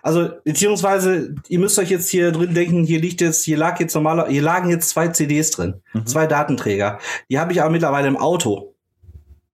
[0.02, 3.94] Also, beziehungsweise, ihr müsst euch jetzt hier drin denken, hier liegt jetzt, hier lag jetzt
[3.94, 5.82] normaler, hier lagen jetzt zwei CDs drin.
[5.92, 6.06] Mhm.
[6.06, 6.98] Zwei Datenträger.
[7.28, 8.74] Die habe ich aber mittlerweile im Auto.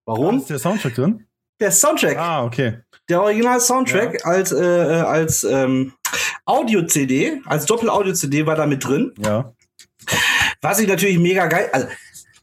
[0.04, 0.38] Warum?
[0.38, 1.26] Ist der Soundtrack drin?
[1.60, 2.16] Der Soundtrack.
[2.16, 2.78] Ah, okay.
[3.08, 5.92] Der Original-Soundtrack als, äh, äh, als ähm,
[6.46, 9.12] Audio-CD, als Doppel-Audio-CD war da mit drin.
[9.18, 9.52] Ja.
[10.60, 11.88] Was ich natürlich mega geil, also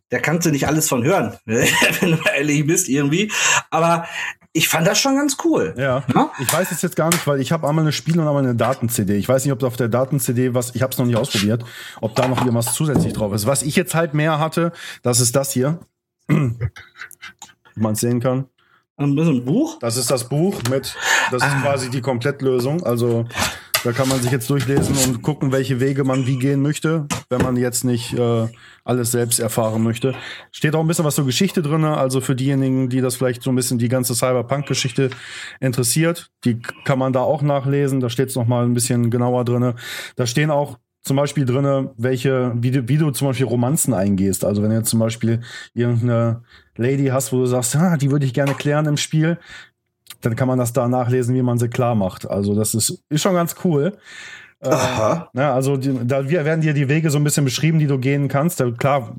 [0.09, 3.31] da kannst du nicht alles von hören, wenn du mal ehrlich bist irgendwie.
[3.69, 4.07] Aber
[4.53, 5.73] ich fand das schon ganz cool.
[5.77, 6.03] Ja.
[6.13, 6.29] Ja?
[6.39, 8.55] Ich weiß es jetzt gar nicht, weil ich habe einmal eine Spiel- und einmal eine
[8.55, 9.15] Daten-CD.
[9.15, 11.63] Ich weiß nicht, ob da auf der Daten-CD was, ich habe es noch nicht ausprobiert,
[12.01, 13.45] ob da noch irgendwas zusätzlich drauf ist.
[13.47, 15.79] Was ich jetzt halt mehr hatte, das ist das hier.
[16.27, 16.51] Wie
[17.75, 18.45] man es sehen kann.
[18.97, 19.79] Ein bisschen Buch.
[19.79, 20.95] Das ist das Buch mit,
[21.31, 21.61] das ist Ah.
[21.61, 22.83] quasi die Komplettlösung.
[22.83, 23.25] Also
[23.83, 27.41] da kann man sich jetzt durchlesen und gucken, welche Wege man wie gehen möchte, wenn
[27.41, 28.47] man jetzt nicht äh,
[28.83, 30.13] alles selbst erfahren möchte.
[30.51, 33.51] Steht auch ein bisschen was zur Geschichte drin, also für diejenigen, die das vielleicht so
[33.51, 35.09] ein bisschen die ganze Cyberpunk-Geschichte
[35.59, 37.99] interessiert, die kann man da auch nachlesen.
[37.99, 39.73] Da steht es nochmal ein bisschen genauer drin.
[40.15, 44.45] Da stehen auch zum Beispiel drinne, welche, wie du, wie du zum Beispiel Romanzen eingehst.
[44.45, 45.41] Also wenn du jetzt zum Beispiel
[45.73, 46.43] irgendeine
[46.77, 49.39] Lady hast, wo du sagst, ah, die würde ich gerne klären im Spiel,
[50.21, 52.29] dann kann man das da nachlesen, wie man sie klar macht.
[52.29, 53.97] Also das ist, ist schon ganz cool.
[54.63, 55.29] Äh, Aha.
[55.33, 57.97] ja, also die, da wir- werden dir die Wege so ein bisschen beschrieben, die du
[57.97, 58.59] gehen kannst.
[58.59, 59.15] Da, klar,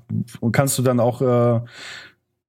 [0.53, 1.61] kannst du dann auch, äh,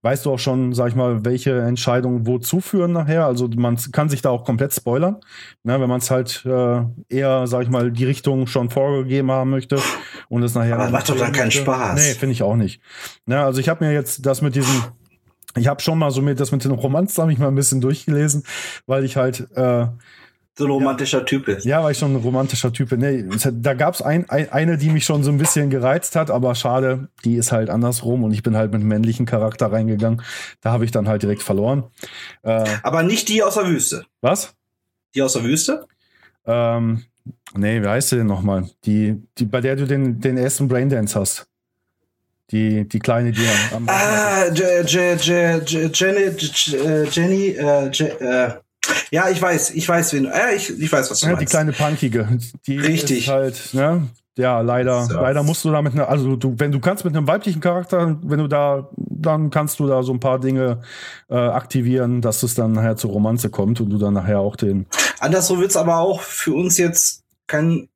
[0.03, 3.25] weißt du auch schon, sag ich mal, welche Entscheidungen wo zuführen nachher.
[3.25, 5.17] Also man kann sich da auch komplett spoilern,
[5.63, 9.49] ne, wenn man es halt äh, eher, sag ich mal, die Richtung schon vorgegeben haben
[9.49, 9.79] möchte
[10.29, 10.77] und es nachher.
[10.77, 11.49] Aber macht doch dann keinen.
[11.51, 11.95] Spaß.
[11.95, 12.79] Nee, finde ich auch nicht.
[13.27, 14.83] Ja, also ich habe mir jetzt das mit diesem
[15.57, 17.81] ich habe schon mal so mit das mit den Romanzen habe ich mal ein bisschen
[17.81, 18.43] durchgelesen,
[18.85, 19.87] weil ich halt äh,
[20.55, 21.65] So ein romantischer Typ ist.
[21.65, 22.99] ja, weil ich schon ein romantischer Typ bin.
[22.99, 26.29] Nee, es da gab's ein, ein, eine, die mich schon so ein bisschen gereizt hat,
[26.31, 30.21] aber schade, die ist halt andersrum und ich bin halt mit männlichen Charakter reingegangen.
[30.61, 31.85] Da habe ich dann halt direkt verloren.
[32.43, 34.05] Äh, Aber nicht die aus der Wüste.
[34.21, 34.53] was?
[35.15, 35.85] Die aus der Wüste?
[36.45, 37.03] Ähm,
[37.55, 38.67] nee, wie heißt sie denn nochmal?
[38.85, 41.47] Die, die, bei der du den, den ersten Braindance hast.
[42.53, 47.57] Die, die kleine, die am Ah, Je- Je- Je- Je- Jenny, Je- Jenny,
[47.91, 48.53] Je-
[49.11, 51.51] ja, ich weiß, ich weiß, wen, äh, ich, ich weiß, was du Ja, die meinst.
[51.51, 52.27] kleine Punkige.
[52.67, 53.27] Die Richtig.
[53.29, 54.07] Halt, ne?
[54.37, 55.13] Ja, leider, So.
[55.13, 58.17] leider musst du da mit einer, also du, wenn du kannst mit einem weiblichen Charakter,
[58.23, 60.81] wenn du da, dann kannst du da so ein paar Dinge
[61.29, 64.87] äh, aktivieren, dass es dann nachher zur Romanze kommt und du dann nachher auch den.
[65.19, 67.87] Anderswo wird's aber auch für uns jetzt kein,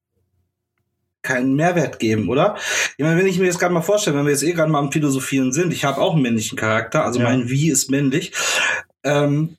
[1.27, 2.55] keinen Mehrwert geben, oder?
[2.97, 4.79] Ich meine, wenn ich mir jetzt gerade mal vorstelle, wenn wir jetzt eh gerade mal
[4.79, 7.25] am Philosophieren sind, ich habe auch einen männlichen Charakter, also Ja.
[7.25, 8.31] mein Wie ist männlich.
[9.03, 9.57] Ähm,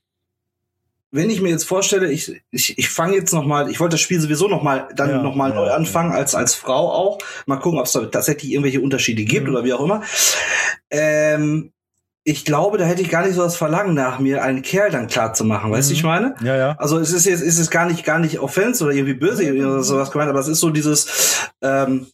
[1.11, 4.00] wenn ich mir jetzt vorstelle, ich, ich, ich fange jetzt noch mal, ich wollte das
[4.02, 7.18] Spiel sowieso noch mal, dann Ja, noch mal ja, neu anfangen, als, als Frau auch.
[7.46, 9.54] Mal gucken, ob es da tatsächlich irgendwelche Unterschiede gibt Mhm.
[9.54, 10.02] oder wie auch immer.
[10.90, 11.72] Ähm,
[12.28, 15.06] ich glaube, da hätte ich gar nicht so das Verlangen nach mir, einen Kerl dann
[15.06, 15.70] klar zu machen.
[15.72, 15.96] Weißt du, Mhm.
[15.96, 16.34] ich meine?
[16.42, 16.76] Ja, ja.
[16.78, 19.82] Also es ist jetzt, es ist gar nicht, gar nicht offense oder irgendwie böse oder
[19.82, 22.06] sowas gemeint, aber es ist so dieses, ähm,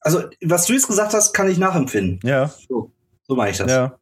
[0.00, 2.20] also was du jetzt gesagt hast, kann ich nachempfinden.
[2.22, 2.92] Ja, So,
[3.26, 3.70] so mache ich das.
[3.70, 3.94] ja.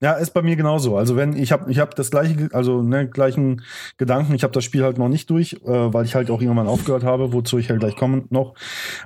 [0.00, 0.96] Ja, ist bei mir genauso.
[0.96, 3.62] Also wenn ich habe ich habe das gleiche, also ne, gleichen
[3.96, 4.32] Gedanken.
[4.32, 7.02] Ich habe das Spiel halt noch nicht durch, äh, weil ich halt auch irgendwann aufgehört
[7.02, 8.54] habe, wozu ich halt gleich komme noch.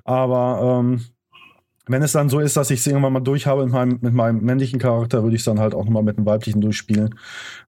[0.05, 1.01] Aber ähm,
[1.87, 4.15] wenn es dann so ist, dass ich es irgendwann mal durch habe mit meinem, mit
[4.15, 7.15] meinem männlichen Charakter, würde ich es dann halt auch nochmal mit dem weiblichen durchspielen.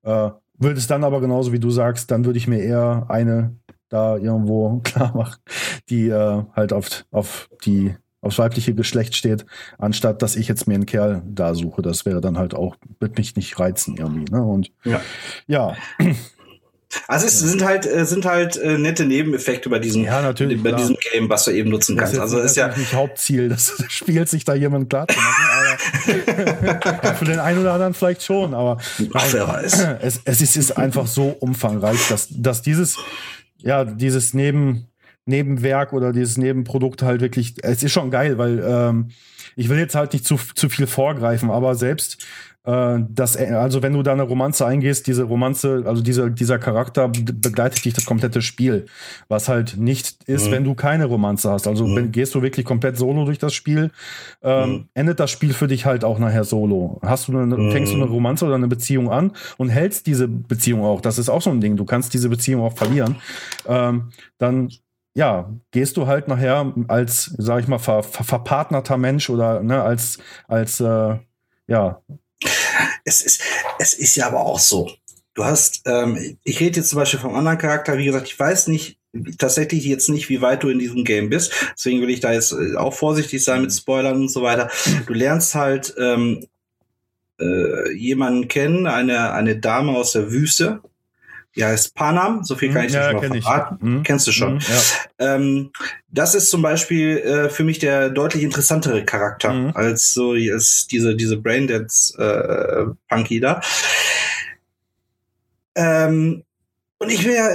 [0.02, 3.56] Äh, würde es dann aber genauso wie du sagst, dann würde ich mir eher eine
[3.88, 5.40] da irgendwo klar machen,
[5.88, 9.44] die äh, halt auf, auf die aufs weibliche Geschlecht steht,
[9.76, 11.82] anstatt dass ich jetzt mir einen Kerl da suche.
[11.82, 14.32] Das wäre dann halt auch, wird mich nicht reizen irgendwie.
[14.32, 14.42] Ne?
[14.42, 15.00] Und Ja.
[15.46, 15.76] ja,
[17.08, 20.62] Also es sind halt, äh, sind halt äh, nette Nebeneffekte bei diesem, ja, natürlich.
[20.62, 20.80] bei klar.
[20.80, 22.20] diesem Game, was du eben nutzen Das kannst.
[22.20, 25.44] Also ist ja, nicht Hauptziel des Spiels, sich da jemand klar zu machen.
[25.54, 28.78] Aber ja, für den einen oder anderen vielleicht schon, aber
[29.12, 29.86] Ach, wer weiß.
[30.02, 32.96] es, es ist, ist einfach so umfangreich, dass, dass dieses,
[33.58, 34.88] ja, dieses Neben,
[35.26, 39.08] Nebenwerk oder dieses Nebenprodukt halt wirklich, es ist schon geil, weil ähm,
[39.56, 42.26] ich will jetzt halt nicht zu, zu viel vorgreifen, aber selbst
[42.66, 47.08] äh, das, also wenn du da eine Romanze eingehst, diese Romanze, also dieser, dieser Charakter
[47.08, 48.86] be- begleitet dich das komplette Spiel,
[49.28, 50.50] was halt nicht ist, Mhm.
[50.52, 51.66] wenn du keine Romanze hast.
[51.66, 51.96] Also Mhm.
[51.96, 53.90] wenn, gehst du wirklich komplett solo durch das Spiel,
[54.42, 54.88] ähm, Mhm.
[54.94, 57.00] endet das Spiel für dich halt auch nachher solo.
[57.02, 57.70] Hast du eine, Mhm.
[57.70, 61.28] fängst du eine Romanze oder eine Beziehung an und hältst diese Beziehung auch, das ist
[61.28, 63.16] auch so ein Ding, du kannst diese Beziehung auch verlieren,
[63.66, 64.70] ähm, dann
[65.14, 69.82] ja, gehst du halt nachher als, sag ich mal, ver, ver, verpartnerter Mensch oder ne,
[69.82, 71.16] als, als äh,
[71.66, 72.02] ja,
[73.04, 73.40] es ist,
[73.78, 74.90] es ist ja aber auch so.
[75.34, 78.68] Du hast, ähm, ich rede jetzt zum Beispiel vom anderen Charakter, wie gesagt, ich weiß
[78.68, 78.98] nicht,
[79.38, 81.52] tatsächlich jetzt nicht, wie weit du in diesem Game bist.
[81.76, 84.70] Deswegen will ich da jetzt äh, auch vorsichtig sein mit Spoilern und so weiter.
[85.06, 86.46] Du lernst halt ähm,
[87.40, 90.80] äh, jemanden kennen, eine, eine Dame aus der Wüste.
[91.56, 93.44] Die heißt Panam, so viel kann ich dir ja, mal kenn ich.
[93.44, 93.78] verraten.
[93.80, 94.02] Mhm.
[94.02, 94.54] Kennst du schon.
[94.54, 95.34] Mhm, ja.
[95.34, 95.70] Ähm,
[96.08, 99.70] das ist zum Beispiel äh, für mich der deutlich interessantere Charakter Mhm.
[99.74, 103.60] als so als diese diese Braindance äh, Punky da.
[105.74, 106.42] Ähm,
[106.98, 107.48] und ich will ja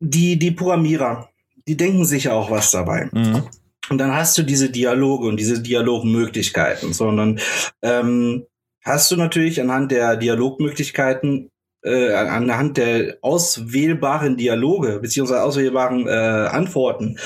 [0.00, 1.28] die die Programmierer,
[1.68, 3.08] die denken sich ja auch was dabei.
[3.12, 3.42] Mhm.
[3.90, 7.40] Und dann hast du diese Dialoge und diese Dialogmöglichkeiten, sondern
[7.82, 8.46] ähm,
[8.84, 11.50] hast du natürlich anhand der Dialogmöglichkeiten,
[11.82, 17.18] äh, anhand der auswählbaren Dialoge beziehungsweise auswählbaren äh, Antworten,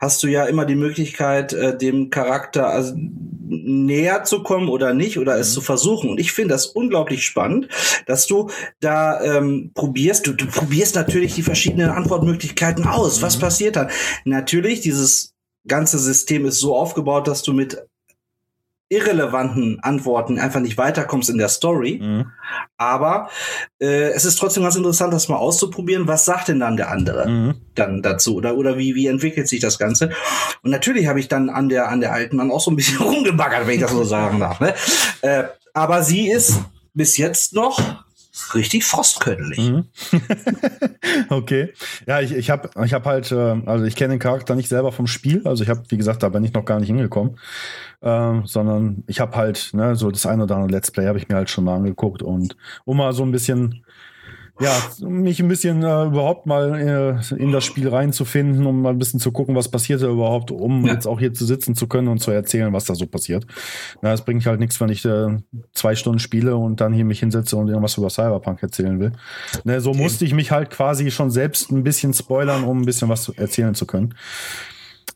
[0.00, 2.94] hast du ja immer die Möglichkeit, äh, dem Charakter also
[3.50, 5.54] näher zu kommen oder nicht oder es Mhm.
[5.54, 6.10] zu versuchen.
[6.10, 7.68] Und ich finde das unglaublich spannend,
[8.06, 10.26] dass du da ähm, probierst.
[10.26, 13.22] Du, du probierst natürlich die verschiedenen Antwortmöglichkeiten aus.
[13.22, 13.40] Was Mhm.
[13.40, 13.88] passiert dann?
[14.24, 15.34] Natürlich, dieses
[15.66, 17.78] ganze System ist so aufgebaut, dass du mit
[18.90, 22.00] irrelevanten Antworten einfach nicht weiterkommst in der Story.
[22.02, 22.32] Mhm.
[22.76, 23.28] Aber
[23.80, 26.08] äh, es ist trotzdem ganz interessant, das mal auszuprobieren.
[26.08, 27.54] Was sagt denn dann der andere Mhm.
[27.74, 28.36] dann dazu?
[28.36, 30.10] Oder, oder wie, wie entwickelt sich das Ganze?
[30.62, 32.98] Und natürlich habe ich dann an der, an der alten dann auch so ein bisschen
[33.02, 34.60] rumgebaggert, wenn ich das so sagen darf.
[34.60, 34.74] Ne?
[35.22, 36.60] Äh, aber sie ist
[36.94, 38.04] bis jetzt noch
[38.54, 39.58] richtig frostködelig.
[39.58, 39.84] Mhm.
[41.28, 41.72] okay.
[42.06, 44.92] Ja, ich, ich habe ich hab halt, äh, also ich kenne den Charakter nicht selber
[44.92, 45.42] vom Spiel.
[45.44, 47.38] Also ich habe, wie gesagt, da bin ich noch gar nicht hingekommen.
[48.00, 51.28] Ähm, sondern ich habe halt, ne, so das eine oder andere Let's Play habe ich
[51.28, 53.84] mir halt schon mal angeguckt und um mal so ein bisschen,
[54.60, 54.72] ja,
[55.06, 59.20] mich ein bisschen äh, überhaupt mal äh, in das Spiel reinzufinden, um mal ein bisschen
[59.20, 60.94] zu gucken, was passiert da überhaupt, um Ja.
[60.94, 63.46] jetzt auch hier zu sitzen zu können und zu erzählen, was da so passiert.
[64.02, 65.36] Na, es bringt halt nichts, wenn ich äh,
[65.72, 69.12] zwei Stunden spiele und dann hier mich hinsetze und irgendwas über Cyberpunk erzählen will.
[69.64, 73.08] Ne, so musste ich mich halt quasi schon selbst ein bisschen spoilern, um ein bisschen
[73.08, 74.14] was erzählen zu können.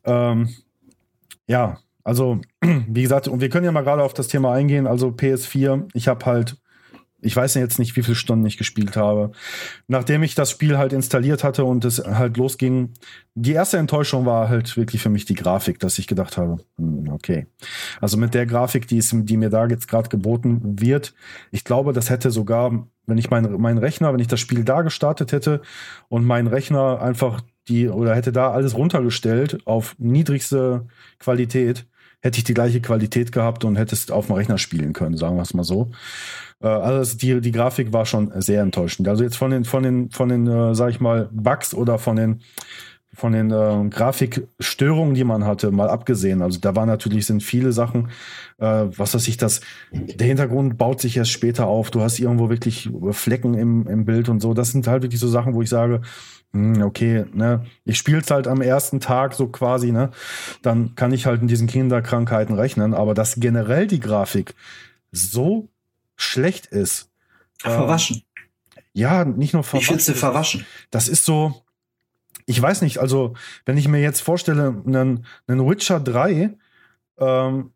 [0.04, 0.48] Ähm,
[1.46, 4.86] ja, also, wie gesagt, und wir können ja mal gerade auf das Thema eingehen.
[4.86, 6.56] Also PS4, ich habe halt,
[7.22, 9.30] ich weiß jetzt nicht, wie viele Stunden ich gespielt habe.
[9.86, 12.90] Nachdem ich das Spiel halt installiert hatte und es halt losging,
[13.34, 17.08] die erste Enttäuschung war halt wirklich für mich die Grafik, dass ich gedacht habe, hm,
[17.12, 17.46] okay.
[18.00, 21.14] Also mit der Grafik, die, ist, die mir da jetzt gerade geboten wird,
[21.52, 24.82] ich glaube, das hätte sogar, wenn ich meinen mein Rechner, wenn ich das Spiel da
[24.82, 25.62] gestartet hätte
[26.08, 30.88] und mein Rechner einfach die, oder hätte da alles runtergestellt auf niedrigste
[31.20, 31.86] Qualität,
[32.22, 35.36] hätte ich die gleiche Qualität gehabt und hätte es auf dem Rechner spielen können, sagen
[35.36, 35.90] wir es mal so.
[36.62, 39.08] Äh, Also die, die Grafik war schon sehr enttäuschend.
[39.08, 42.16] Also jetzt von den, von den, von den, äh, sag ich mal, Bugs oder von
[42.16, 42.40] den,
[43.14, 46.40] von den äh, Grafikstörungen, die man hatte, mal abgesehen.
[46.40, 48.08] Also da war natürlich sind viele Sachen,
[48.58, 49.60] äh, was weiß ich, das,
[49.92, 51.90] der Hintergrund baut sich erst später auf.
[51.90, 54.54] Du hast irgendwo wirklich Flecken im, im Bild und so.
[54.54, 56.00] Das sind halt wirklich so Sachen, wo ich sage,
[56.52, 60.10] hm, okay, ne, ich spiel's halt am ersten Tag so quasi, ne,
[60.62, 62.94] dann kann ich halt in diesen Kinderkrankheiten rechnen.
[62.94, 64.54] Aber dass generell die Grafik
[65.10, 65.68] so
[66.16, 67.10] schlecht ist.
[67.58, 68.16] Verwaschen.
[68.16, 69.96] Äh, ja, nicht nur verwaschen.
[69.96, 70.66] Ich finde verwaschen.
[70.90, 71.61] Das ist so,
[72.46, 76.50] ich weiß nicht, also wenn ich mir jetzt vorstelle, einen, einen Witcher 3,
[77.18, 77.72] ähm,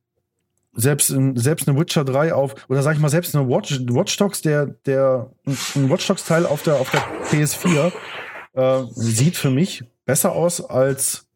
[0.73, 4.43] selbst, selbst eine Witcher 3 auf, oder sag ich mal, selbst eine Watch, Watch Dogs,
[4.43, 7.93] der, der, ein Watch Dogs Teil auf der, auf der PS4,
[8.55, 11.27] äh, sieht für mich besser aus als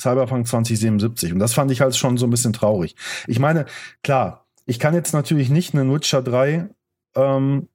[0.00, 1.32] Cyberpunk 2077.
[1.32, 2.96] Und das fand ich halt schon so ein bisschen traurig.
[3.26, 3.66] Ich meine,
[4.02, 6.68] klar, ich kann jetzt natürlich nicht einen Witcher 3
[7.14, 7.68] ähm,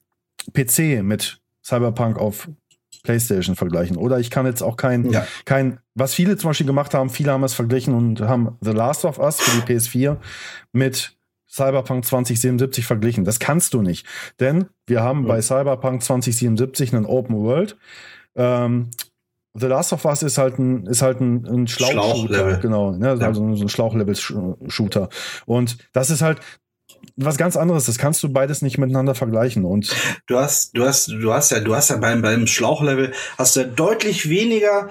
[0.53, 2.49] PC mit Cyberpunk auf
[3.03, 3.97] PlayStation vergleichen.
[3.97, 5.25] Oder ich kann jetzt auch kein, ja.
[5.45, 9.05] kein, was viele zum Beispiel gemacht haben, viele haben es verglichen und haben The Last
[9.05, 10.17] of Us für die PS4
[10.71, 11.17] mit
[11.49, 13.25] Cyberpunk 2077 verglichen.
[13.25, 14.05] Das kannst du nicht.
[14.39, 15.27] Denn wir haben ja.
[15.29, 17.77] bei Cyberpunk 2077 einen Open World.
[18.35, 18.89] Ähm,
[19.59, 22.49] The Last of Us ist halt ein, ist halt ein, ein Schlauchshooter.
[22.51, 22.91] Schlauch genau.
[22.91, 23.17] Ne?
[23.19, 23.27] Ja.
[23.27, 25.09] Also so ein Schlauchlevel-Shooter.
[25.45, 26.39] Und das ist halt,
[27.15, 27.85] was ganz anderes.
[27.85, 29.65] Das kannst du beides nicht miteinander vergleichen.
[29.65, 29.95] Und
[30.27, 33.61] du hast, du hast, du hast ja, du hast ja beim, beim Schlauchlevel hast du
[33.61, 34.89] ja deutlich weniger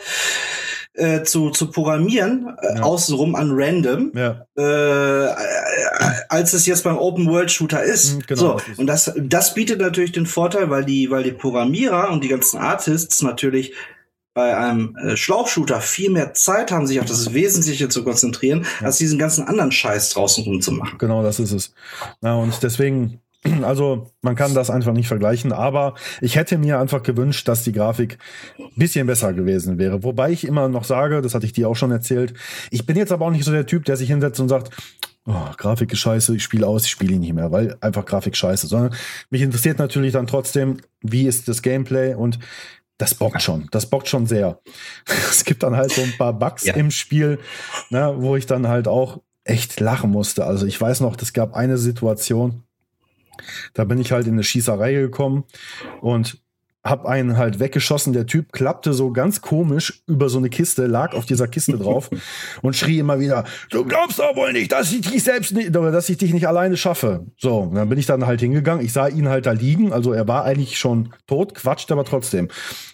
[0.96, 2.82] äh, zu, zu programmieren, äh, ja.
[2.82, 4.46] außenrum an random, ja.
[4.56, 5.34] äh,
[6.28, 8.14] als es jetzt beim Open World Shooter ist.
[8.14, 12.10] Mhm, genau, so, und das, das bietet natürlich den Vorteil, weil die, weil die Programmierer
[12.10, 13.74] und die ganzen Artists natürlich
[14.36, 18.86] bei einem äh, Schlauchshooter viel mehr Zeit haben, sich auf das Wesentliche zu konzentrieren, ja.
[18.86, 20.98] als diesen ganzen anderen Scheiß draußen rumzumachen.
[20.98, 21.72] Genau, das ist es.
[22.20, 23.22] Ja, und deswegen,
[23.62, 27.72] also man kann das einfach nicht vergleichen, aber ich hätte mir einfach gewünscht, dass die
[27.72, 28.18] Grafik
[28.58, 30.02] ein bisschen besser gewesen wäre.
[30.02, 32.34] Wobei ich immer noch sage, das hatte ich dir auch schon erzählt,
[32.70, 34.70] ich bin jetzt aber auch nicht so der Typ, der sich hinsetzt und sagt,
[35.26, 38.36] oh, Grafik ist scheiße, ich spiele aus, ich spiele ihn nicht mehr, weil einfach Grafik
[38.36, 38.94] scheiße, sondern
[39.30, 42.38] mich interessiert natürlich dann trotzdem, wie ist das Gameplay und
[42.98, 43.68] das bockt schon.
[43.70, 44.60] Das bockt schon sehr.
[45.30, 46.74] Es gibt dann halt so ein paar Bugs ja.
[46.74, 47.38] im Spiel,
[47.90, 50.44] ne, wo ich dann halt auch echt lachen musste.
[50.44, 52.64] Also ich weiß noch, es gab eine Situation,
[53.74, 55.44] da bin ich halt in eine Schießerei gekommen
[56.00, 56.40] und
[56.88, 58.12] hab einen halt weggeschossen.
[58.12, 62.10] Der Typ klappte so ganz komisch über so eine Kiste, lag auf dieser Kiste drauf
[62.62, 66.08] und schrie immer wieder: Du glaubst doch wohl nicht, dass ich dich selbst nicht, dass
[66.08, 67.26] ich dich nicht alleine schaffe.
[67.36, 68.84] So, dann bin ich dann halt hingegangen.
[68.84, 69.92] Ich sah ihn halt da liegen.
[69.92, 72.48] Also er war eigentlich schon tot, quatscht aber trotzdem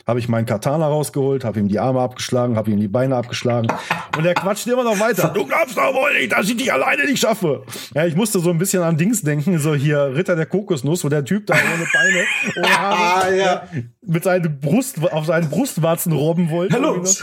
[0.06, 3.68] habe ich meinen Katana rausgeholt, habe ihm die Arme abgeschlagen, habe ihm die Beine abgeschlagen
[4.16, 5.28] und er quatscht immer noch weiter.
[5.28, 7.64] Du glaubst doch wohl nicht, dass ich dich alleine nicht schaffe.
[7.94, 11.08] Ja, ich musste so ein bisschen an Dings denken, so hier Ritter der Kokosnuss, wo
[11.08, 12.24] der Typ da ohne Beine
[12.56, 13.62] ohne Arme, ah, ja.
[14.06, 16.74] Mit seinen Brust auf seinen Brustwarzen robben wollte.
[16.74, 17.04] Hallo.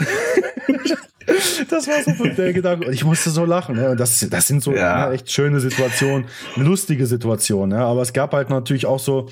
[1.68, 2.86] Das war so der Gedanke.
[2.86, 3.76] Und ich musste so lachen.
[3.76, 3.94] Ja.
[3.94, 5.06] Das, das sind so ja.
[5.06, 7.78] Ja, echt schöne Situationen, lustige Situationen.
[7.78, 7.86] Ja.
[7.86, 9.28] Aber es gab halt natürlich auch so,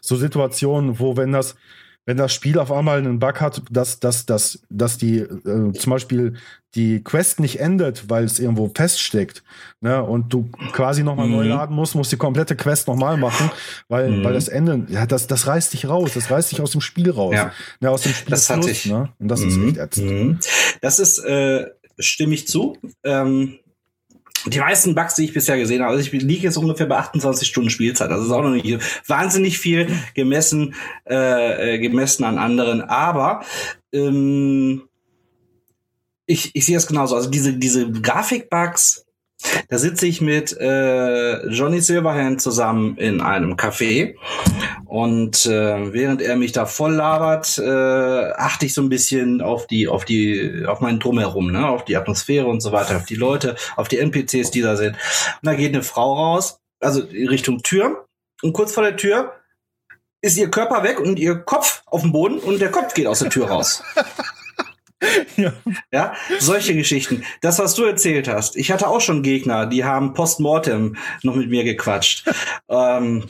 [0.00, 1.54] so Situationen, wo, wenn das,
[2.06, 5.90] wenn das Spiel auf einmal einen Bug hat, dass, dass, dass, dass die äh, zum
[5.90, 6.34] Beispiel
[6.76, 9.42] die Quest nicht endet, weil es irgendwo feststeckt,
[9.80, 11.32] ne, und du quasi nochmal mhm.
[11.32, 13.50] neu laden musst, musst die komplette Quest nochmal machen,
[13.88, 14.24] weil, mhm.
[14.24, 17.10] weil das Ende, ja, das, das reißt dich raus, das reißt dich aus dem Spiel
[17.10, 17.34] raus.
[17.34, 18.86] Ja, ja aus dem Spiel das hatte ich.
[18.86, 19.12] Ne?
[19.18, 19.48] Und das mhm.
[19.48, 20.10] ist echt ätzend.
[20.10, 20.38] Mhm.
[20.80, 21.66] Das ist, äh,
[21.98, 22.76] stimme ich zu.
[23.02, 23.58] Ähm
[24.46, 27.48] die meisten Bugs, die ich bisher gesehen habe, also ich liege jetzt ungefähr bei 28
[27.48, 28.10] Stunden Spielzeit.
[28.10, 28.78] Also ist auch noch nicht
[29.08, 30.74] wahnsinnig viel gemessen,
[31.08, 32.82] äh, äh, gemessen an anderen.
[32.82, 33.44] Aber
[33.92, 34.82] ähm,
[36.26, 37.16] ich, ich sehe es genauso.
[37.16, 39.05] Also diese, diese Grafik-Bugs,
[39.68, 44.16] da sitze ich mit äh, Johnny Silverhand zusammen in einem Café
[44.84, 49.66] und äh, während er mich da voll labert, äh, achte ich so ein bisschen auf
[49.66, 53.16] die, auf die, auf meinen Drumherum, ne, auf die Atmosphäre und so weiter, auf die
[53.16, 54.94] Leute, auf die NPCs, die da sind.
[54.94, 58.06] Und da geht eine Frau raus, also Richtung Tür
[58.42, 59.32] und kurz vor der Tür
[60.22, 63.20] ist ihr Körper weg und ihr Kopf auf dem Boden und der Kopf geht aus
[63.20, 63.82] der Tür raus.
[65.36, 65.52] ja.
[65.92, 67.24] ja, solche Geschichten.
[67.40, 68.56] Das, was du erzählt hast.
[68.56, 72.24] Ich hatte auch schon Gegner, die haben postmortem noch mit mir gequatscht.
[72.68, 73.24] ähm,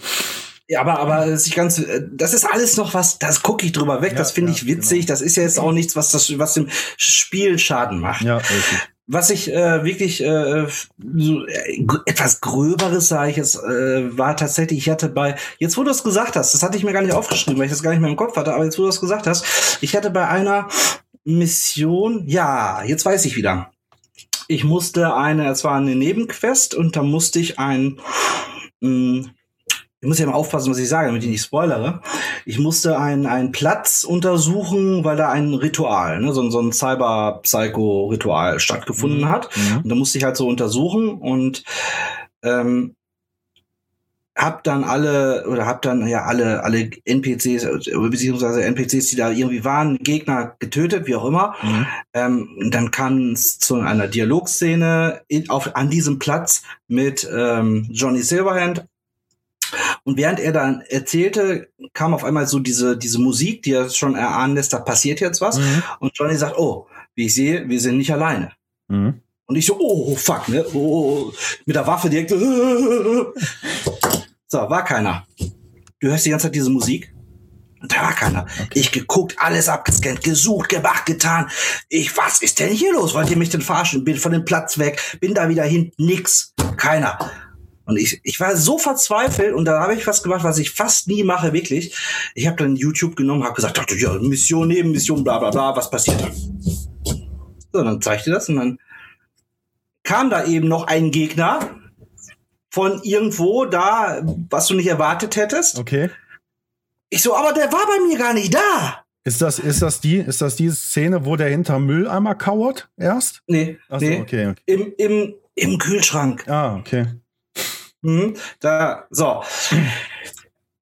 [0.68, 4.02] ja, aber, aber das ist ganz, das ist alles noch was, das gucke ich drüber
[4.02, 5.12] weg, ja, das finde ja, ich witzig, genau.
[5.12, 8.22] das ist ja jetzt auch nichts, was das, was dem Spiel Schaden macht.
[8.22, 8.78] Ja, richtig.
[9.08, 10.66] Was ich äh, wirklich äh,
[11.16, 15.84] so, äh, etwas Gröberes, sage ich jetzt, äh, war tatsächlich, ich hatte bei, jetzt wo
[15.84, 17.92] du es gesagt hast, das hatte ich mir gar nicht aufgeschrieben, weil ich das gar
[17.92, 20.26] nicht mehr im Kopf hatte, aber jetzt wo du es gesagt hast, ich hatte bei
[20.26, 20.66] einer
[21.26, 23.70] Mission, ja, jetzt weiß ich wieder.
[24.48, 28.00] Ich musste eine, es war eine Nebenquest und da musste ich ein,
[28.80, 29.30] mh, mm,
[30.00, 32.00] ich muss ja mal aufpassen, was ich sage, damit ich nicht spoilere.
[32.44, 38.60] Ich musste einen, einen Platz untersuchen, weil da ein Ritual, ne, so, so ein Cyber-Psycho-Ritual
[38.60, 39.28] stattgefunden Mhm.
[39.28, 39.48] hat.
[39.56, 39.78] Mhm.
[39.78, 41.64] Und da musste ich halt so untersuchen und
[42.42, 42.94] ähm,
[44.36, 47.66] hab dann alle oder hab dann ja alle alle NPCs
[48.10, 51.54] beziehungsweise NPCs, die da irgendwie waren, Gegner getötet, wie auch immer.
[51.62, 51.86] Mhm.
[52.12, 58.20] Ähm, dann kam es zu einer Dialogszene in, auf, an diesem Platz mit ähm, Johnny
[58.20, 58.84] Silverhand.
[60.04, 64.14] Und während er dann erzählte, kam auf einmal so diese, diese Musik, die er schon
[64.14, 65.58] erahnen lässt, da passiert jetzt was.
[65.58, 65.82] Mhm.
[65.98, 68.52] Und Johnny sagt, oh, wie ich sehe, wir sind nicht alleine.
[68.88, 69.22] Mhm.
[69.46, 70.64] Und ich so, oh, fuck, ne?
[70.74, 71.32] Oh,
[71.64, 72.32] mit der Waffe direkt.
[74.48, 75.26] So, war keiner.
[76.00, 77.12] Du hörst die ganze Zeit diese Musik.
[77.82, 78.46] Und da war keiner.
[78.74, 81.50] Ich geguckt, alles abgescannt, gesucht, gemacht, getan.
[81.88, 83.14] Ich, was ist denn hier los?
[83.14, 84.04] Wollt ihr mich denn verarschen?
[84.04, 87.18] Bin von dem Platz weg, bin da wieder hin, nix, keiner.
[87.84, 91.06] Und ich, ich war so verzweifelt und da habe ich was gemacht, was ich fast
[91.06, 91.94] nie mache, wirklich.
[92.34, 95.90] Ich habe dann YouTube genommen, habe gesagt, dachte, ja, Mission, Nebenmission, bla bla bla, was
[95.90, 96.30] passiert da?
[97.72, 98.78] So, dann zeigte das und dann
[100.02, 101.60] kam da eben noch ein Gegner
[102.76, 105.78] von irgendwo da, was du nicht erwartet hättest.
[105.78, 106.10] Okay.
[107.08, 109.02] Ich so, aber der war bei mir gar nicht da.
[109.24, 113.40] Ist das, ist das die, ist das die Szene, wo der hinter Mülleimer kauert erst?
[113.46, 114.20] Nee, Ach so, nee.
[114.20, 114.62] okay, okay.
[114.66, 116.46] Im, im, im Kühlschrank.
[116.48, 117.06] Ah, okay.
[118.02, 118.34] Mhm.
[118.60, 119.42] Da, so.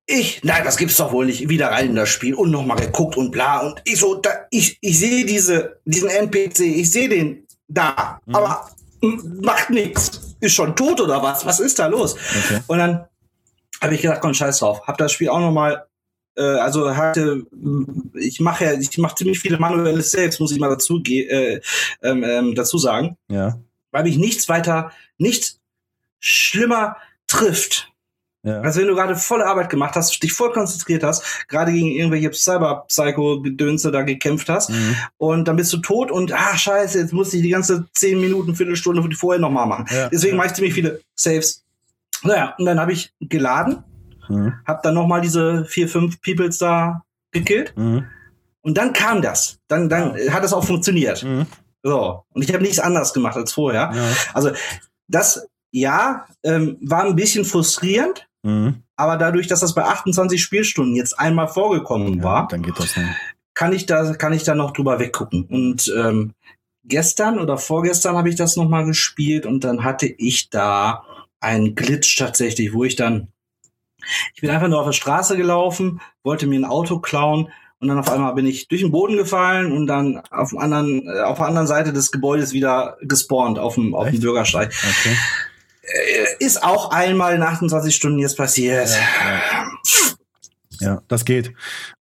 [0.06, 1.48] Ich, nein, das gibt's doch wohl nicht.
[1.48, 3.60] Wieder rein in das Spiel und nochmal geguckt und bla.
[3.60, 8.34] Und ich so, da, ich, ich sehe diese, diesen NPC, ich sehe den da, Mhm.
[8.34, 8.68] aber
[9.40, 10.33] macht nichts.
[10.44, 11.46] Ist schon tot oder was?
[11.46, 12.14] Was ist da los?
[12.14, 12.60] Okay.
[12.66, 13.06] Und dann
[13.80, 14.82] habe ich gedacht, komm, scheiß drauf.
[14.86, 15.86] Hab das Spiel auch nochmal,
[16.36, 17.46] äh, also hatte,
[18.14, 21.60] ich mache ja, ich mache ziemlich viele manuelle Saves, muss ich mal dazu, äh,
[22.02, 23.58] ähm, ähm, dazu sagen Ja.
[23.90, 25.60] weil mich nichts weiter, nichts
[26.20, 27.88] schlimmer trifft.
[28.44, 28.60] Ja.
[28.60, 32.30] Als wenn du gerade volle Arbeit gemacht hast, dich voll konzentriert hast, gerade gegen irgendwelche
[32.32, 34.96] Cyber-Psycho-Gedönse da gekämpft hast Mhm.
[35.16, 38.54] und dann bist du tot und ah scheiße, jetzt muss ich die ganze 10 Minuten,
[38.54, 39.86] Viertelstunde vorher nochmal machen.
[39.90, 40.08] Ja.
[40.10, 40.36] Deswegen ja.
[40.36, 41.64] mache ich ziemlich viele Saves.
[42.22, 43.82] Naja, und dann habe ich geladen,
[44.28, 44.54] Mhm.
[44.66, 47.02] habe dann nochmal diese vier, fünf Peoples da
[47.32, 48.06] gekillt Mhm.
[48.62, 49.58] und dann kam das.
[49.68, 51.22] Dann, dann hat das auch funktioniert.
[51.22, 51.46] Mhm.
[51.82, 52.24] So.
[52.32, 53.92] Und ich habe nichts anderes gemacht als vorher.
[54.32, 54.52] Also
[55.08, 58.82] das, ja, ähm, war ein bisschen frustrierend, Mhm.
[58.96, 62.94] aber dadurch, dass das bei 28 Spielstunden jetzt einmal vorgekommen Ja, war, dann geht das
[62.96, 63.08] nicht.
[63.54, 65.44] kann ich da, kann ich da noch drüber weggucken.
[65.44, 66.32] Und ähm,
[66.84, 71.04] gestern oder vorgestern habe ich das noch mal gespielt und dann hatte ich da
[71.40, 73.28] einen Glitch tatsächlich, wo ich dann,
[74.34, 77.98] ich bin einfach nur auf der Straße gelaufen, wollte mir ein Auto klauen und dann
[77.98, 81.46] auf einmal bin ich durch den Boden gefallen und dann auf, anderen, äh, auf der
[81.46, 84.20] anderen Seite des Gebäudes wieder gespawnt auf dem, auf dem?
[84.20, 84.68] Bürgersteig.
[84.68, 85.16] Okay.
[85.86, 88.88] Äh, Ist auch einmal in 28 Stunden jetzt passiert.
[88.88, 89.68] Ja,
[90.80, 91.52] Ja, das geht.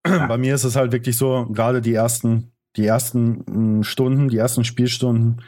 [0.03, 4.37] Bei mir ist es halt wirklich so, gerade die ersten, die ersten mh, Stunden, die
[4.37, 5.43] ersten Spielstunden.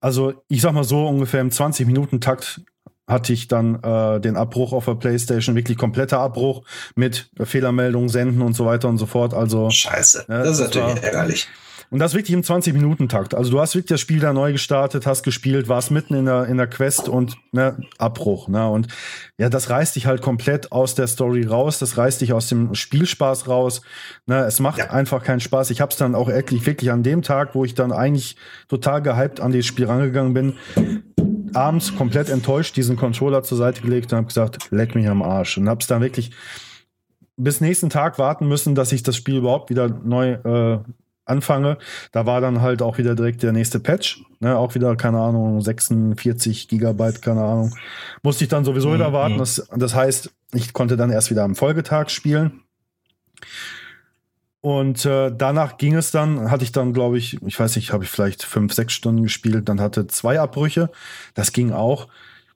[0.00, 2.60] Also ich sag mal so, ungefähr im 20-Minuten-Takt
[3.08, 6.62] hatte ich dann äh, den Abbruch auf der Playstation, wirklich kompletter Abbruch
[6.94, 9.34] mit Fehlermeldungen senden und so weiter und so fort.
[9.34, 10.26] Also Scheiße.
[10.28, 11.48] Ja, das ist natürlich war- ärgerlich.
[11.90, 13.34] Und das wirklich im 20-Minuten-Takt.
[13.34, 16.44] Also du hast wirklich das Spiel da neu gestartet, hast gespielt, warst mitten in der,
[16.46, 18.48] in der Quest und ne, Abbruch.
[18.48, 18.68] Ne?
[18.68, 18.88] Und
[19.38, 22.74] ja, das reißt dich halt komplett aus der Story raus, das reißt dich aus dem
[22.74, 23.80] Spielspaß raus.
[24.26, 24.44] Ne?
[24.44, 24.90] Es macht Ja.
[24.90, 25.70] einfach keinen Spaß.
[25.70, 28.36] Ich habe es dann auch wirklich, wirklich an dem Tag, wo ich dann eigentlich
[28.68, 30.54] total gehypt an das Spiel rangegangen bin,
[31.54, 35.56] abends komplett enttäuscht diesen Controller zur Seite gelegt und habe gesagt, leck mich am Arsch.
[35.56, 36.32] Und habe es dann wirklich
[37.38, 40.78] bis nächsten Tag warten müssen, dass ich das Spiel überhaupt wieder neu äh,
[41.28, 41.78] anfange.
[42.12, 44.22] Da war dann halt auch wieder direkt der nächste Patch.
[44.40, 47.74] Ne, auch wieder, keine Ahnung, 46 Gigabyte, keine Ahnung.
[48.22, 49.12] Musste ich dann sowieso wieder Mhm.
[49.14, 49.38] warten.
[49.38, 52.62] Das, das heißt, ich konnte dann erst wieder am Folgetag spielen.
[54.60, 58.04] Und äh, danach ging es dann, hatte ich dann, glaube ich, ich weiß nicht, habe
[58.04, 60.90] ich vielleicht fünf, sechs Stunden gespielt, dann hatte zwei Abbrüche.
[61.34, 62.08] Das ging auch.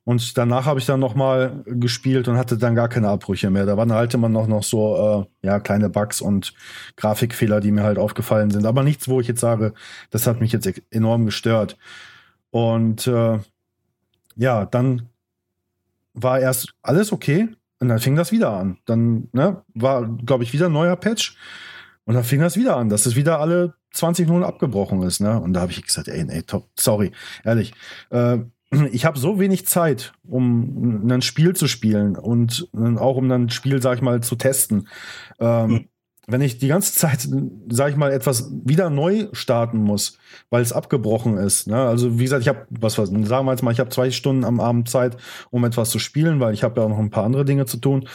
[0.05, 3.67] Und danach habe ich dann noch mal gespielt und hatte dann gar keine Abbrüche mehr.
[3.67, 6.55] Da waren halt immer noch, noch so äh, ja, kleine Bugs und
[6.97, 8.67] Grafikfehler, die mir halt aufgefallen sind.
[8.67, 9.75] Aber nichts, wo ich jetzt sage,
[10.11, 11.77] das hat mich jetzt e- enorm gestört.
[12.51, 13.39] Und äh,
[14.35, 15.09] ja, dann
[16.15, 17.49] war erst alles okay
[17.79, 18.79] und dann fing das wieder an.
[18.87, 21.37] Dann ne, war, glaube ich, wieder ein neuer Patch
[22.05, 25.21] und dann fing das wieder an, dass es wieder alle 20 Minuten abgebrochen ist.
[25.21, 25.39] Ne?
[25.39, 27.13] Und da habe ich gesagt, ey, nee, top, sorry,
[27.45, 27.73] ehrlich.
[28.11, 28.39] Äh,
[28.93, 33.83] ich habe so wenig Zeit, um ein Spiel zu spielen und auch um ein Spiel,
[33.83, 34.89] sag ich mal, zu testen.
[35.39, 35.89] Ähm,
[36.29, 37.29] wenn ich die ganze Zeit,
[37.69, 40.19] sag ich mal, etwas wieder neu starten muss,
[40.51, 41.67] weil es abgebrochen ist.
[41.67, 41.77] Ne?
[41.77, 44.45] Also wie gesagt, ich habe, was was, sagen wir jetzt mal, ich habe zwei Stunden
[44.45, 45.17] am Abend Zeit,
[45.51, 47.79] um etwas zu spielen, weil ich habe ja auch noch ein paar andere Dinge zu
[47.79, 48.09] tun.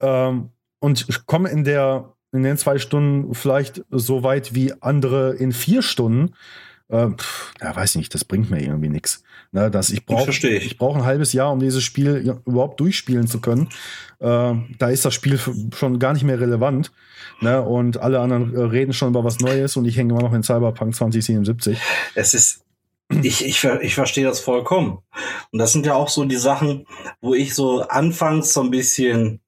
[0.00, 5.34] Ähm, und ich komme in der in den zwei Stunden vielleicht so weit wie andere
[5.34, 6.34] in vier Stunden.
[6.88, 9.22] Äh, pff, ja, weiß nicht, das bringt mir irgendwie nichts.
[9.54, 10.64] Ne, dass ich brauche Verstehe ich.
[10.64, 13.68] ich brauche ein halbes Jahr, um dieses Spiel ja, überhaupt durchspielen zu können.
[14.18, 15.38] Äh, da ist das Spiel
[15.76, 16.90] schon gar nicht mehr relevant.
[17.42, 17.60] Ne?
[17.60, 20.42] Und alle anderen äh, reden schon über was Neues und ich hänge immer noch in
[20.42, 21.78] Cyberpunk 2077.
[22.14, 22.64] Es ist,
[23.22, 25.00] ich, ich, ich verstehe das vollkommen.
[25.50, 26.86] Und das sind ja auch so die Sachen,
[27.20, 29.40] wo ich so anfangs so ein bisschen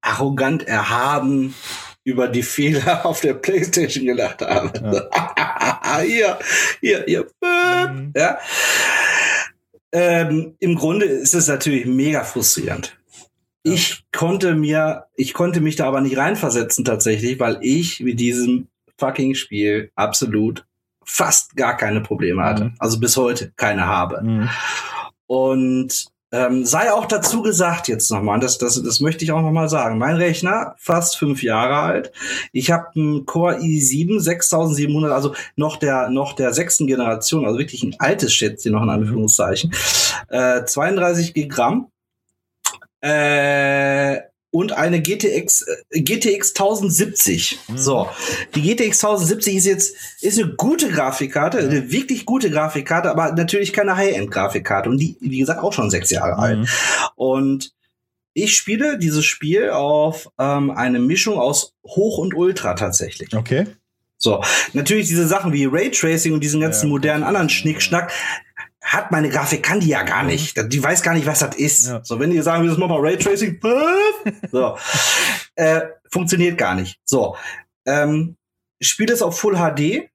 [0.00, 1.54] arrogant erhaben
[2.02, 5.10] über die Fehler auf der Playstation gedacht habe.
[6.00, 6.38] Hier,
[6.80, 7.26] hier, hier.
[7.42, 8.12] Mhm.
[8.16, 8.38] Ja.
[9.92, 12.98] Ähm, Im Grunde ist es natürlich mega frustrierend.
[13.62, 18.68] Ich konnte mir, ich konnte mich da aber nicht reinversetzen tatsächlich, weil ich mit diesem
[18.98, 20.66] fucking Spiel absolut
[21.04, 22.64] fast gar keine Probleme hatte.
[22.64, 22.74] Mhm.
[22.78, 24.22] Also bis heute keine habe.
[24.22, 24.50] Mhm.
[25.26, 29.68] Und ähm, sei auch dazu gesagt jetzt nochmal, das, das, das möchte ich auch nochmal
[29.68, 29.98] sagen.
[29.98, 32.12] Mein Rechner, fast fünf Jahre alt.
[32.50, 37.84] Ich habe einen Core i7 6700, also noch der, noch der sechsten Generation, also wirklich
[37.84, 39.72] ein altes Schätzchen noch in Anführungszeichen.
[40.28, 41.92] Äh, 32 Gigramm.
[43.00, 44.22] Äh,
[44.54, 47.58] und eine GTX, GTX 1070.
[47.66, 47.76] Mhm.
[47.76, 48.08] So.
[48.54, 51.68] Die GTX 1070 ist jetzt, ist eine gute Grafikkarte, Ja.
[51.68, 54.88] eine wirklich gute Grafikkarte, aber natürlich keine High-End-Grafikkarte.
[54.90, 56.58] Und die, wie gesagt, auch schon sechs Jahre alt.
[56.60, 56.66] Mhm.
[57.16, 57.72] Und
[58.32, 63.34] ich spiele dieses Spiel auf ähm, eine Mischung aus Hoch und Ultra tatsächlich.
[63.34, 63.66] Okay.
[64.18, 64.40] So,
[64.72, 68.12] natürlich diese Sachen wie Raytracing und diesen ganzen Ja, modernen anderen Schnickschnack
[68.84, 70.56] hat meine Grafik, kann die ja gar nicht.
[70.72, 71.86] Die weiß gar nicht, was das ist.
[71.88, 72.04] Ja.
[72.04, 73.58] So, wenn die sagen, wir machen mal Raytracing,
[74.52, 74.76] so,
[75.56, 75.80] äh,
[76.10, 77.00] funktioniert gar nicht.
[77.04, 77.34] So,
[77.86, 78.36] ähm,
[78.78, 80.08] ich spiele es auf Full HD.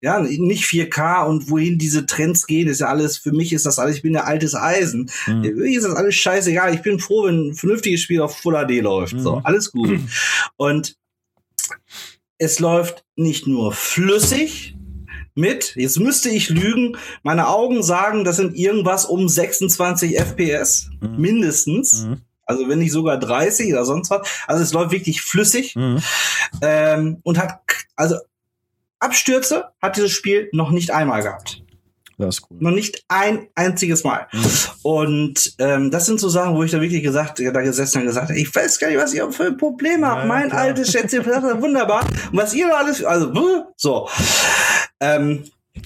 [0.00, 3.80] Ja, nicht 4K und wohin diese Trends gehen, ist ja alles, für mich ist das
[3.80, 5.10] alles, ich bin ja altes Eisen.
[5.26, 5.40] Mhm.
[5.40, 6.72] Mir ist das alles scheißegal.
[6.72, 9.18] Ich bin froh, wenn ein vernünftiges Spiel auf Full HD läuft.
[9.18, 9.40] So, Mhm.
[9.44, 9.98] alles gut.
[10.56, 10.96] Und
[12.38, 14.76] es läuft nicht nur flüssig
[15.38, 21.16] mit, jetzt müsste ich lügen, meine Augen sagen, das sind irgendwas um 26 FPS, Mhm.
[21.20, 22.04] mindestens.
[22.04, 22.22] Mhm.
[22.44, 24.26] Also wenn nicht sogar 30 oder sonst was.
[24.46, 26.02] Also es läuft wirklich flüssig Mhm.
[26.62, 27.60] ähm, und hat,
[27.96, 28.16] also
[29.00, 31.62] Abstürze hat dieses Spiel noch nicht einmal gehabt.
[32.18, 32.56] Das ist cool.
[32.60, 34.26] Noch nicht ein einziges Mal.
[34.32, 34.44] Mhm.
[34.82, 38.30] Und ähm, das sind so Sachen, wo ich da wirklich gesagt, da gesessen und gesagt
[38.30, 40.22] ich weiß gar nicht, was ihr für ein Problem habt.
[40.22, 40.62] Ja, mein klar.
[40.62, 42.04] altes Schätzchen, wunderbar.
[42.32, 43.32] Und was ihr da alles, also
[43.76, 44.08] so.
[45.00, 45.44] Ähm,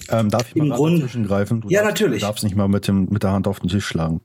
[0.09, 1.61] Ähm, darf ich Im mal Grund- dazwischen greifen?
[1.61, 2.21] Du Ja, darfst, natürlich.
[2.21, 4.21] Du darfst nicht mal mit, dem, mit der Hand auf den Tisch schlagen.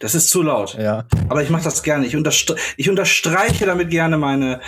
[0.00, 0.76] das ist zu laut.
[0.76, 1.04] Ja.
[1.28, 2.04] Aber ich mache das gerne.
[2.04, 4.60] Ich, unterstre ich unterstreiche damit gerne meine.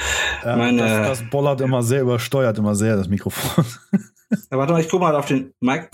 [0.44, 3.64] ja Meine- das, das bollert immer sehr, übersteuert immer sehr, das Mikrofon.
[4.48, 5.88] Ja, warte mal, ich guck mal auf den Mic.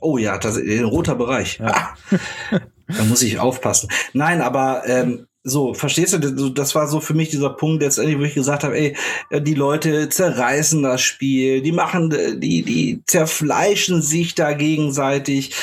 [0.00, 1.58] Oh ja, das ist ein roter Bereich.
[1.58, 1.94] Ja.
[2.86, 3.88] da muss ich aufpassen.
[4.12, 8.22] Nein, aber ähm, so, verstehst du, das war so für mich dieser Punkt letztendlich, wo
[8.22, 8.96] ich gesagt habe, ey,
[9.30, 15.54] äh, die Leute zerreißen das Spiel, die machen, äh, die, die zerfleischen sich da gegenseitig.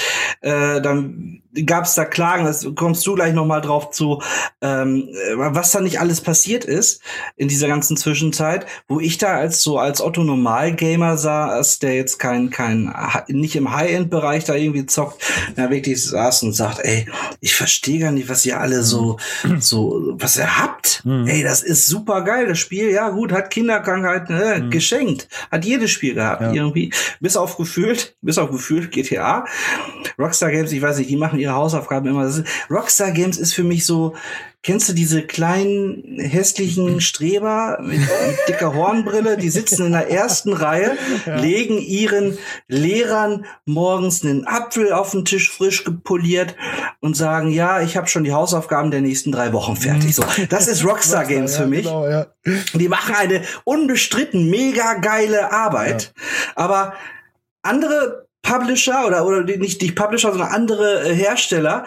[0.42, 4.22] Äh, dann gab es da Klagen, das kommst du gleich noch mal drauf zu,
[4.62, 7.02] ähm, äh, was da nicht alles passiert ist
[7.38, 12.18] in dieser ganzen Zwischenzeit, wo ich da als so als Otto Normal-Gamer saß, der jetzt
[12.18, 12.94] kein, kein,
[13.28, 15.22] nicht im High-End-Bereich da irgendwie zockt,
[15.56, 17.08] da wirklich saß und sagt, ey,
[17.40, 19.18] ich verstehe gar nicht, was ihr alle so,
[19.60, 19.75] so,
[20.18, 21.02] was ihr habt.
[21.06, 21.28] Mhm.
[21.28, 24.70] Ey, das ist super geil, das Spiel, ja gut, hat Kinderkrankheiten äh, Mhm.
[24.72, 26.52] geschenkt, hat jedes Spiel gehabt, Ja.
[26.54, 29.46] irgendwie, bis auf gefühlt, bis auf gefühlt GTA.
[30.20, 32.26] Rockstar Games, ich weiß nicht, die machen ihre Hausaufgaben immer.
[32.26, 34.16] Ist, Rockstar Games ist für mich so,
[34.66, 38.02] kennst du diese kleinen hässlichen Streber mit,
[38.48, 41.38] dicker Hornbrille, die sitzen in der ersten Reihe, Ja.
[41.38, 42.38] legen ihren
[42.68, 46.56] Lehrern morgens einen Apfel auf den Tisch frisch gepoliert
[47.00, 50.16] und sagen, ja, ich habe schon die Hausaufgaben der nächsten drei Wochen fertig.
[50.16, 51.84] So, das ist Rockstar Games ja, für mich.
[51.84, 52.28] Genau, ja.
[52.74, 56.14] Die machen eine unbestritten mega geile Arbeit.
[56.56, 56.94] Aber
[57.62, 61.86] andere Publisher oder, oder nicht die Publisher, sondern andere äh, Hersteller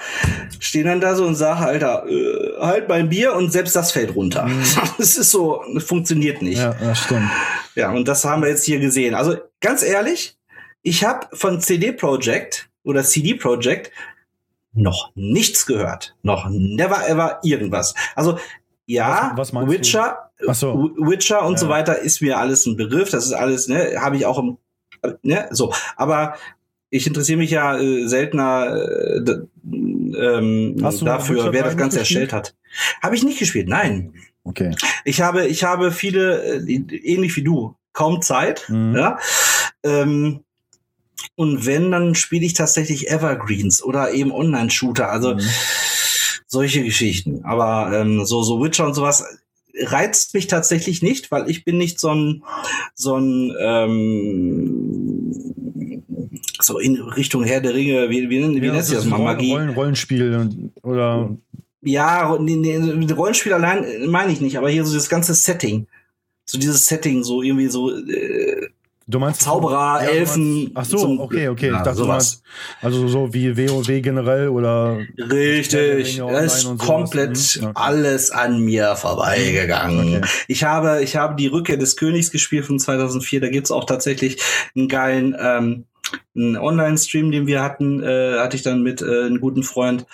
[0.59, 4.15] stehen dann da so und sagen, Alter, äh, halt mein Bier und selbst das fällt
[4.15, 4.51] runter.
[4.99, 6.59] Das ist so, das funktioniert nicht.
[6.59, 7.31] ja, das stimmt.
[7.77, 9.15] Ja, und das haben wir jetzt hier gesehen.
[9.15, 10.37] Also ganz ehrlich,
[10.83, 13.93] ich habe von CD Projekt oder CD Projekt
[14.73, 16.17] noch nichts gehört.
[16.23, 17.95] Noch never ever irgendwas.
[18.15, 18.39] Also
[18.87, 19.69] ja, Was- was?
[19.69, 20.91] Witcher, so.
[20.99, 21.59] Witcher und Ja.
[21.59, 23.11] so weiter ist mir alles ein Begriff.
[23.11, 24.59] Das ist alles, ne, habe ich auch im,
[25.23, 25.73] ne, so.
[25.97, 26.37] Aber
[26.91, 29.21] ich interessiere mich ja äh, seltener äh,
[29.65, 32.55] ähm, dafür, wer 3 das Ganze erstellt hat.
[33.03, 34.15] Habe ich nicht gespielt, nein.
[34.45, 34.75] okay.
[35.05, 36.73] Ich habe, ich habe viele, äh,
[37.03, 38.65] ähnlich wie du, kaum Zeit.
[38.69, 38.97] Mhm.
[38.97, 39.19] Ja?
[39.83, 40.41] Ähm,
[41.35, 45.41] und wenn, dann spiele ich tatsächlich Evergreens oder eben Online-Shooter, also Mhm.
[46.47, 47.45] solche Geschichten.
[47.45, 49.25] Aber ähm, so, so Witcher und sowas
[49.81, 52.43] reizt mich tatsächlich nicht, weil ich bin nicht so ein,
[52.95, 55.35] so ein ähm,
[56.61, 59.19] so in Richtung Herr der Ringe, wie, wie, wie Ja, nennt sich das mal?
[59.19, 59.53] Magie?
[59.53, 61.37] Rollen, Rollenspiel oder
[61.83, 65.87] Ja, Rollenspiel allein äh, meine ich nicht, aber hier so das ganze Setting.
[66.45, 68.69] So dieses Setting, so irgendwie so äh,
[69.09, 70.71] du meinst Zauberer, Ja, Elfen.
[70.75, 71.71] Ach so, zum- okay, okay.
[71.71, 72.43] Ja, ich dachte, sowas.
[72.43, 72.43] meinst,
[72.83, 77.31] also so wie WoW generell oder Richtig, da ist komplett
[77.61, 77.73] Mhm, okay.
[77.75, 80.19] alles an mir vorbeigegangen.
[80.19, 80.29] Okay.
[80.49, 83.41] Ich habe, ich habe die Rückkehr des Königs gespielt von 2004.
[83.41, 84.41] Da gibt's auch tatsächlich
[84.77, 85.85] einen geilen ähm,
[86.35, 90.07] einen Online-Stream, den wir hatten, äh, hatte ich dann mit äh, einem guten Freund.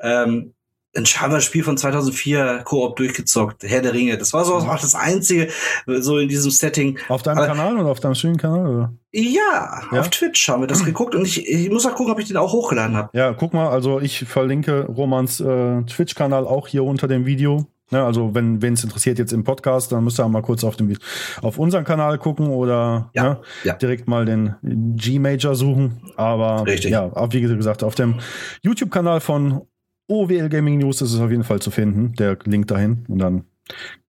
[0.00, 0.54] Ähm,
[0.96, 1.06] ein
[1.40, 4.18] Spiel von 2004 Koop durchgezockt, Herr der Ringe.
[4.18, 5.48] Das war so auch das einzige
[5.86, 6.98] so in diesem Setting.
[7.08, 8.66] auf deinem Aber- Kanal oder auf deinem Stream-Kanal?
[8.66, 8.92] Oder?
[9.12, 10.00] Ja, Ja?
[10.00, 12.36] auf Twitch haben wir das geguckt und ich, ich muss auch gucken, ob ich den
[12.36, 13.10] auch hochgeladen habe.
[13.16, 17.66] Ja, guck mal, also ich verlinke Romans äh, Twitch-Kanal auch hier unter dem Video.
[17.92, 20.76] Ne, also wenn wen es interessiert jetzt im Podcast, dann müsst ihr mal kurz auf,
[20.76, 20.98] dem, Vi-
[21.42, 23.72] auf unseren Kanal gucken oder Ja, ne, ja.
[23.74, 26.00] direkt mal den G-Major suchen.
[26.16, 26.92] Aber Richtig.
[26.92, 28.20] ja, wie gesagt, auf dem
[28.62, 29.62] YouTube-Kanal von
[30.10, 33.04] OWL Gaming News ist es auf jeden Fall zu finden, der Link dahin.
[33.08, 33.44] Und dann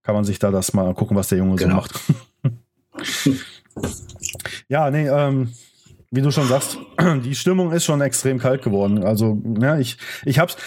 [0.04, 1.76] kann man sich da das mal gucken, was der Junge so Genau.
[1.76, 2.00] macht.
[4.68, 5.50] ja, nee, ähm,
[6.12, 6.78] wie du schon sagst,
[7.24, 9.04] die Stimmung ist schon extrem kalt geworden.
[9.04, 10.58] Also, ja, ich, ich hab's,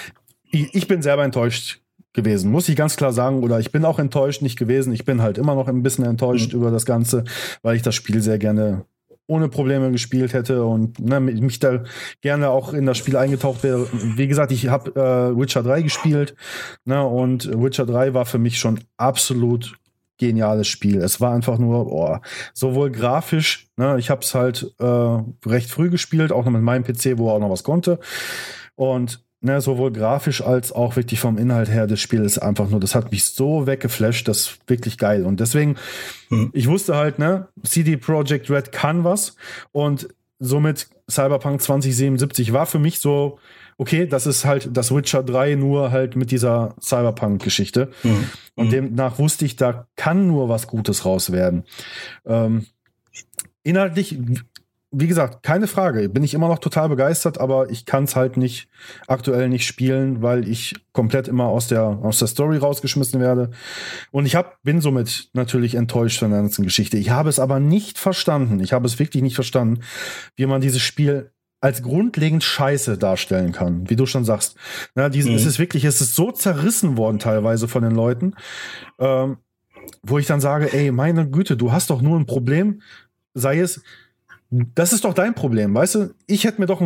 [0.51, 1.80] ich, ich bin selber enttäuscht
[2.12, 3.43] gewesen, muss ich ganz klar sagen.
[3.43, 4.93] Oder ich bin auch enttäuscht nicht gewesen.
[4.93, 7.24] Ich bin halt immer noch ein bisschen enttäuscht über das Ganze,
[7.62, 8.85] weil ich das Spiel sehr gerne
[9.27, 11.83] ohne Probleme gespielt hätte und ne, mich da
[12.20, 13.89] gerne auch in das Spiel eingetaucht wäre.
[13.93, 16.35] Wie gesagt, ich habe äh, Witcher 3 gespielt
[16.85, 19.77] ne, und Witcher 3 war für mich schon absolut
[20.18, 21.01] geniales Spiel.
[21.01, 22.18] Es war einfach nur, oh,
[22.53, 26.85] sowohl grafisch, ne, ich habe es halt äh, recht früh gespielt, auch noch mit meinem
[26.85, 27.99] PC, wo auch noch was konnte.
[28.77, 32.95] Und ne, sowohl grafisch als auch wirklich vom Inhalt her des Spiels einfach nur, das
[32.95, 35.24] hat mich so weggeflasht, das ist wirklich geil.
[35.24, 35.76] Und deswegen,
[36.30, 36.51] Mhm.
[36.53, 39.36] ich wusste halt, ne, CD Projekt Red kann was
[39.72, 43.38] und somit Cyberpunk 2077 war für mich so,
[43.76, 47.90] okay, das ist halt das Witcher 3 nur halt mit dieser Cyberpunk-Geschichte.
[48.03, 48.24] Mhm.
[48.55, 51.64] Und demnach wusste ich, da kann nur was Gutes raus werden.
[52.24, 52.66] Ähm,
[53.62, 54.18] inhaltlich,
[54.95, 58.36] wie gesagt, keine Frage, bin ich immer noch total begeistert, aber ich kann es halt
[58.36, 58.68] nicht
[59.07, 63.51] aktuell nicht spielen, weil ich komplett immer aus der, aus der Story rausgeschmissen werde.
[64.11, 66.97] Und ich hab, bin somit natürlich enttäuscht von der ganzen Geschichte.
[66.97, 69.80] Ich habe es aber nicht verstanden, ich habe es wirklich nicht verstanden,
[70.36, 71.30] wie man dieses Spiel
[71.61, 74.57] als grundlegend scheiße darstellen kann, wie du schon sagst.
[74.95, 75.38] Na, diesen, Mhm.
[75.38, 78.34] Es ist wirklich, es ist so zerrissen worden teilweise von den Leuten,
[78.99, 79.38] ähm,
[80.03, 82.82] wo ich dann sage, ey, meine Güte, du hast doch nur ein Problem,
[83.32, 83.82] sei es,
[84.74, 86.14] das ist doch dein Problem, weißt du?
[86.26, 86.80] Ich hätte mir doch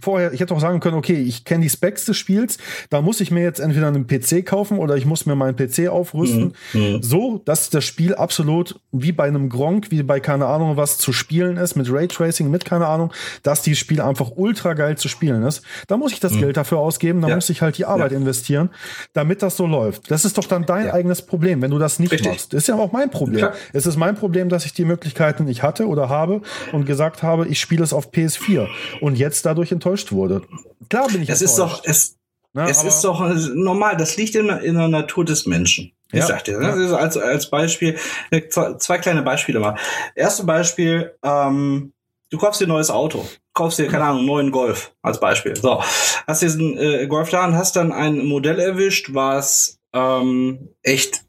[0.00, 2.58] vorher, ich hätte doch sagen können, okay, ich kenne die Specs des Spiels,
[2.90, 5.88] da muss ich mir jetzt entweder einen PC kaufen oder ich muss mir meinen PC
[5.88, 7.02] aufrüsten, Mhm.
[7.02, 11.12] so, dass das Spiel absolut wie bei einem Gronk, wie bei keine Ahnung was zu
[11.12, 13.12] spielen ist, mit Raytracing, mit keine Ahnung,
[13.42, 15.62] dass dieses Spiel einfach ultra geil zu spielen ist.
[15.88, 17.30] Da muss ich das Geld dafür ausgeben, da Mhm.
[17.30, 17.34] Ja.
[17.36, 18.70] muss ich halt die Arbeit investieren,
[19.12, 20.10] damit das so läuft.
[20.10, 20.94] Das ist doch dann dein Ja.
[20.94, 22.28] eigenes Problem, wenn du das nicht Richtig.
[22.30, 22.54] machst.
[22.54, 23.48] Ist ja auch mein Problem.
[23.72, 27.46] Es ist mein Problem, dass ich die Möglichkeiten nicht hatte oder habe und gesagt habe,
[27.48, 28.68] ich spiele es auf PS4
[29.00, 30.42] und jetzt dadurch enttäuscht wurde.
[30.88, 31.88] Klar bin ich Es ist doch, enttäuscht.
[31.88, 32.16] es,
[32.52, 33.20] ne, es ist doch
[33.54, 35.92] normal, das liegt in, der- in der Natur des Menschen.
[36.12, 36.26] Ich Ja.
[36.26, 36.68] sag dir, ne?
[36.68, 37.98] Also als, als Beispiel,
[38.30, 39.76] äh, zwei, zwei kleine Beispiele mal.
[40.14, 41.92] Erste Beispiel, ähm,
[42.30, 43.26] du kaufst dir ein neues Auto.
[43.52, 45.56] Kaufst dir, keine Ahnung, einen neuen Golf als Beispiel.
[45.56, 45.82] So,
[46.26, 51.23] hast diesen äh, Golf da und hast dann ein Modell erwischt, was ähm, echt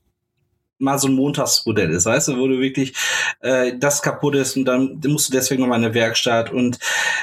[0.80, 2.94] mal so ein Montagsmodell ist, weißt du, wo du wirklich
[3.42, 6.80] äh, das kaputt ist und dann musst du deswegen nochmal in der Werkstatt und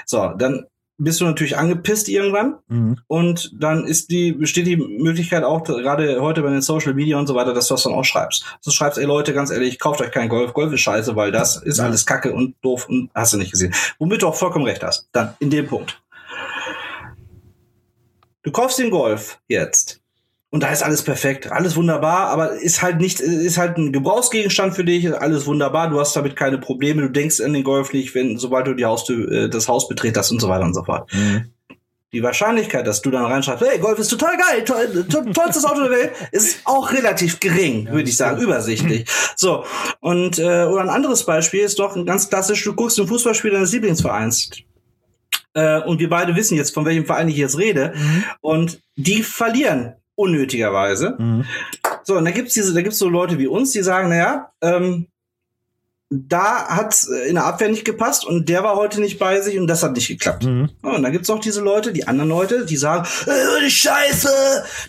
[0.07, 0.67] so, dann
[0.99, 2.99] bist du natürlich angepisst irgendwann Mhm.
[3.09, 7.27] und dann ist die, besteht die Möglichkeit auch, gerade heute bei den Social Media und
[7.27, 8.45] so weiter, dass du das dann auch schreibst.
[8.65, 10.53] Du schreibst, ey Leute, ganz ehrlich, kauft euch keinen Golf.
[10.53, 11.87] Golf ist scheiße, weil das ist Ja.
[11.87, 13.75] alles kacke und doof und hast du nicht gesehen.
[13.99, 15.09] Womit du auch vollkommen recht hast.
[15.13, 16.01] Dann, in dem Punkt.
[18.45, 20.02] Du kaufst den Golf jetzt.
[20.55, 24.75] Und da ist alles perfekt, alles wunderbar, aber ist halt nicht, ist halt ein Gebrauchsgegenstand
[24.75, 28.15] für dich, alles wunderbar, du hast damit keine Probleme, du denkst an den Golf nicht,
[28.15, 31.11] wenn, sobald du die Haustür, äh, das Haus betretest und so weiter und so fort
[31.15, 31.47] Mhm.
[32.13, 35.85] die Wahrscheinlichkeit, dass du dann reinschreibst, hey, Golf ist total geil, toll, to tollstes Auto
[35.85, 39.07] der Welt, ist auch relativ gering, würde ich sagen, übersichtlich.
[39.37, 39.65] So,
[40.01, 43.53] und äh, oder ein anderes Beispiel ist doch ein ganz klassisch, du guckst ein Fußballspiel
[43.53, 44.51] deines Lieblingsvereins.
[45.55, 47.95] Äh, und wir beide wissen jetzt, von welchem Verein ich jetzt rede.
[48.43, 51.17] Und die verlieren unnötigerweise.
[51.19, 51.45] Mhm.
[52.05, 55.09] So, und da gibt's diese, da gibt's so Leute wie uns, die sagen, naja, ähm,
[56.15, 59.67] da hat's in der Abwehr nicht gepasst und der war heute nicht bei sich und
[59.67, 60.45] das hat nicht geklappt.
[60.45, 60.69] Mhm.
[60.83, 64.29] Und dann gibt's auch diese Leute, die anderen Leute, die sagen, äh, Scheiße,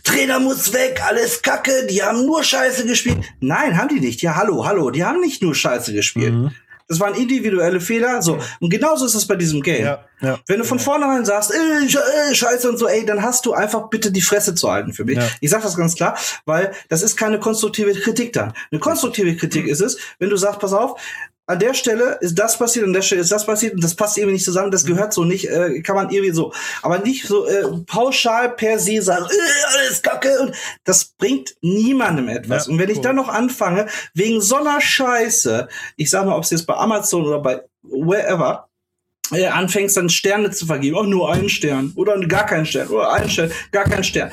[0.03, 3.19] Trainer muss weg, alles Kacke, die haben nur Scheiße gespielt.
[3.39, 4.21] Nein, haben die nicht.
[4.21, 6.33] Ja, hallo, hallo, die haben nicht nur Scheiße gespielt.
[6.33, 6.51] Mhm.
[6.87, 8.21] Das waren individuelle Fehler.
[8.21, 8.39] So.
[8.59, 9.83] Und genauso ist es bei diesem Game.
[9.85, 10.39] Ja, ja.
[10.47, 13.89] Wenn du von vornherein sagst, Sche- äh, Scheiße und so, ey, dann hast du einfach
[13.89, 15.17] bitte die Fresse zu halten für mich.
[15.17, 15.27] Ja.
[15.41, 18.53] Ich sag das ganz klar, weil das ist keine konstruktive Kritik dann.
[18.71, 20.99] Eine konstruktive Kritik ist es, wenn du sagst, pass auf,
[21.45, 24.17] an der Stelle ist das passiert, an der Stelle ist das passiert und das passt
[24.17, 26.53] irgendwie nicht zusammen, das gehört so nicht, äh, kann man irgendwie so.
[26.81, 32.29] Aber nicht so äh, pauschal per se sagen, äh, alles Kacke und das bringt niemandem
[32.29, 32.67] etwas.
[32.67, 33.03] Ja, und wenn ich cool.
[33.03, 35.67] dann noch anfange, wegen so einer Scheiße,
[35.97, 38.69] ich sag mal, ob es jetzt bei Amazon oder bei wherever,
[39.33, 43.11] äh, anfängst dann Sterne zu vergeben, auch nur einen Stern oder gar keinen Stern oder
[43.11, 44.31] einen Stern, gar keinen Stern.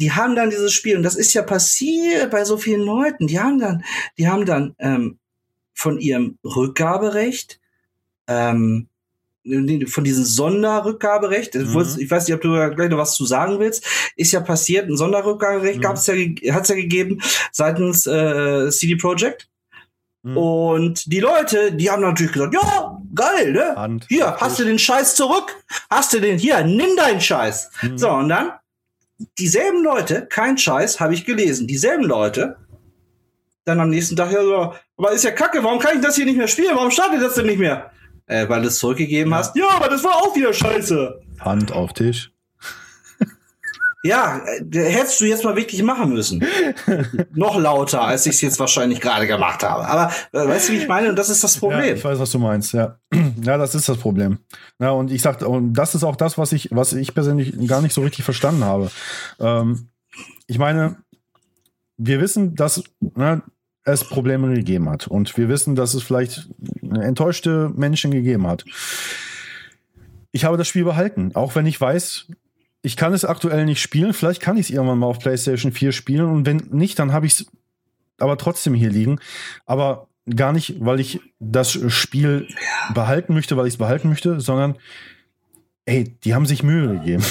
[0.00, 3.26] Die haben dann dieses Spiel und das ist ja passiert bei so vielen Leuten.
[3.26, 3.84] Die haben dann,
[4.18, 5.18] die haben dann ähm,
[5.74, 7.60] von ihrem Rückgaberecht,
[8.28, 8.88] ähm,
[9.88, 11.86] von diesem Sonderrückgaberecht, Mhm.
[11.98, 13.84] ich weiß nicht, ob du da gleich noch was zu sagen willst,
[14.16, 15.82] ist ja passiert, ein Sonderrückgaberecht Mhm.
[15.82, 17.20] gab's ja, ge- hat's ja gegeben
[17.52, 19.48] seitens äh, CD Projekt.
[20.22, 20.36] Mhm.
[20.38, 23.76] Und die Leute, die haben natürlich gesagt, ja, geil, ne?
[23.76, 24.06] Hand.
[24.08, 25.54] Hier, hast du den Scheiß zurück?
[25.90, 26.38] Hast du den?
[26.38, 27.68] Hier, nimm deinen Scheiß.
[27.82, 27.98] Mhm.
[27.98, 28.52] So, und dann,
[29.38, 32.56] dieselben Leute, kein Scheiß, habe ich gelesen, dieselben Leute,
[33.64, 36.24] dann am nächsten Tag, ja, so, aber ist ja kacke, warum kann ich das hier
[36.26, 36.74] nicht mehr spielen?
[36.74, 37.90] Warum startet das denn nicht mehr?
[38.26, 39.38] Äh, weil du es zurückgegeben Ja.
[39.38, 39.56] hast.
[39.56, 41.20] Ja, aber das war auch wieder scheiße.
[41.40, 42.30] Hand auf Tisch.
[44.06, 46.44] Ja, äh, hättest du jetzt mal wirklich machen müssen.
[47.32, 49.88] Noch lauter, als ich es jetzt wahrscheinlich gerade gemacht habe.
[49.88, 51.08] Aber äh, weißt du, wie ich meine?
[51.08, 51.96] Und das ist das Ja, Problem.
[51.96, 52.98] ich weiß, was du meinst, ja.
[53.42, 54.40] Ja, das ist das Problem.
[54.78, 57.80] Ja, und ich sagte, und das ist auch das, was ich, was ich persönlich gar
[57.80, 58.90] nicht so richtig verstanden habe.
[59.40, 59.88] Ähm,
[60.48, 60.96] ich meine,
[61.96, 63.42] wir wissen, dass ne,
[63.84, 65.06] es Probleme gegeben hat.
[65.06, 66.48] Und wir wissen, dass es vielleicht
[66.82, 68.64] enttäuschte Menschen gegeben hat.
[70.32, 72.26] Ich habe das Spiel behalten, auch wenn ich weiß,
[72.82, 74.12] ich kann es aktuell nicht spielen.
[74.12, 76.26] Vielleicht kann ich es irgendwann mal auf PlayStation 4 spielen.
[76.26, 77.46] Und wenn nicht, dann habe ich es
[78.18, 79.20] aber trotzdem hier liegen.
[79.64, 82.48] Aber gar nicht, weil ich das Spiel
[82.92, 84.76] behalten möchte, weil ich es behalten möchte, sondern
[85.86, 87.24] ey, die haben sich Mühe gegeben.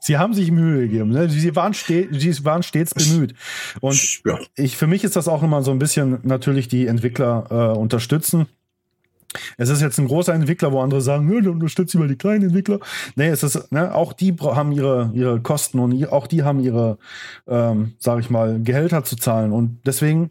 [0.00, 1.10] Sie haben sich Mühe gegeben.
[1.10, 1.28] Ne?
[1.28, 3.34] Sie, waren sie waren stets bemüht.
[3.80, 4.38] Und ja.
[4.56, 8.46] ich, für mich ist das auch immer so ein bisschen natürlich die Entwickler äh, unterstützen.
[9.56, 12.44] Es ist jetzt ein großer Entwickler, wo andere sagen, nö, du unterstützt lieber die kleinen
[12.44, 12.80] Entwickler.
[13.14, 16.98] Nee, es ist, ne, auch die haben ihre, ihre Kosten und auch die haben ihre,
[17.46, 19.52] ähm, sag ich mal, Gehälter zu zahlen.
[19.52, 20.30] Und deswegen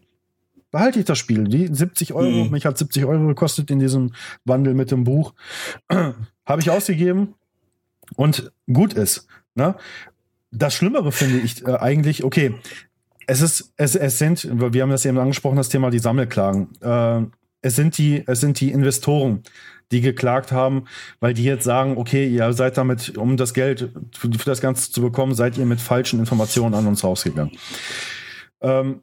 [0.70, 1.44] behalte ich das Spiel.
[1.44, 2.50] Die 70 Euro, Mhm.
[2.50, 4.12] mich hat 70 Euro gekostet in diesem
[4.44, 5.32] Wandel mit dem Buch.
[5.88, 7.34] Habe ich ausgegeben
[8.16, 9.26] und gut ist.
[9.54, 9.74] Ne?
[10.50, 12.54] Das Schlimmere finde ich äh, eigentlich, okay,
[13.26, 16.68] es ist, es, es sind, wir haben das eben angesprochen, das Thema die Sammelklagen.
[16.80, 17.26] Äh,
[17.62, 19.42] es sind die, es sind die Investoren,
[19.92, 20.84] die geklagt haben,
[21.20, 24.90] weil die jetzt sagen, okay, ihr seid damit, um das Geld für, für das Ganze
[24.90, 27.52] zu bekommen, seid ihr mit falschen Informationen an uns rausgegangen.
[28.60, 29.02] Ähm,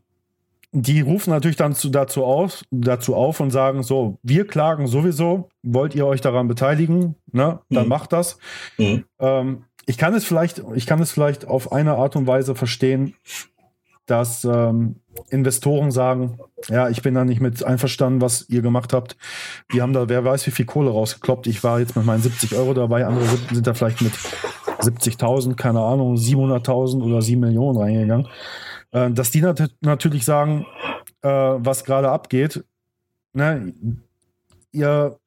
[0.73, 5.49] die rufen natürlich dann zu, dazu, auf, dazu auf und sagen, so, wir klagen sowieso,
[5.63, 7.59] wollt ihr euch daran beteiligen, ne?
[7.69, 7.89] dann Mhm.
[7.89, 8.37] macht das.
[8.77, 9.05] Mhm.
[9.19, 13.15] Ähm, ich kann es vielleicht, ich kann es vielleicht auf eine Art und Weise verstehen,
[14.05, 14.97] dass ähm,
[15.29, 19.17] Investoren sagen, ja, ich bin da nicht mit einverstanden, was ihr gemacht habt.
[19.73, 21.47] Die haben da, wer weiß, wie viel Kohle rausgekloppt.
[21.47, 25.81] Ich war jetzt mit meinen 70 Euro dabei, andere sind, da vielleicht mit 70.000, keine
[25.81, 28.27] Ahnung, 700.000 oder 7 Millionen reingegangen.
[28.91, 30.65] Äh, dass die nat natürlich sagen,
[31.21, 32.63] äh, was gerade abgeht,
[33.33, 33.73] ne,
[34.71, 35.17] ihr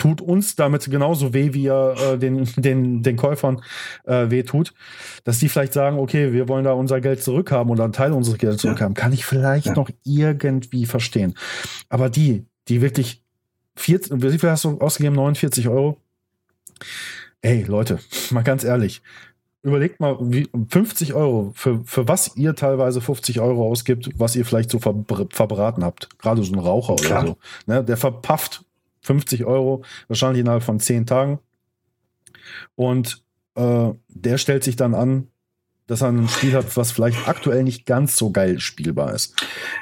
[0.00, 3.62] tut uns damit genauso weh, wie ihr äh, den, den, den Käufern
[4.04, 4.74] äh, weh tut,
[5.22, 8.38] dass die vielleicht sagen, okay, wir wollen da unser Geld zurückhaben oder einen Teil unseres
[8.38, 8.70] Geldes Ja.
[8.70, 9.74] zurückhaben, kann ich vielleicht Ja.
[9.74, 11.34] noch irgendwie verstehen.
[11.88, 13.22] Aber die, die wirklich
[13.76, 15.14] 40, wie viel hast du ausgegeben?
[15.14, 15.98] 49 Euro?
[17.42, 17.98] Ey, Leute,
[18.30, 19.02] mal ganz ehrlich.
[19.62, 24.46] Überlegt mal, wie 50 Euro, für, für was ihr teilweise 50 Euro ausgibt, was ihr
[24.46, 26.08] vielleicht so verbr verbraten habt.
[26.18, 27.20] Gerade so ein Raucher Klar.
[27.22, 27.36] oder so.
[27.66, 28.64] Ne, der verpafft
[29.00, 31.38] 50 Euro, wahrscheinlich innerhalb von 10 Tagen.
[32.74, 33.22] Und
[33.54, 35.28] äh, der stellt sich dann an,
[35.90, 39.34] dass er ein Spiel hat, was vielleicht aktuell nicht ganz so geil spielbar ist.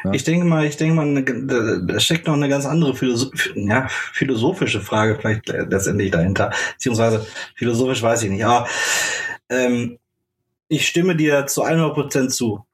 [0.04, 0.12] Ja.
[0.14, 4.80] Ich denke mal, ich denke mal, da, steckt noch eine ganz andere Philosoph ja, philosophische
[4.80, 6.50] Frage vielleicht letztendlich dahinter.
[6.72, 8.44] Beziehungsweise philosophisch weiß ich nicht.
[8.44, 8.66] Aber
[9.50, 9.98] ähm,
[10.68, 12.64] ich stimme dir zu 100% zu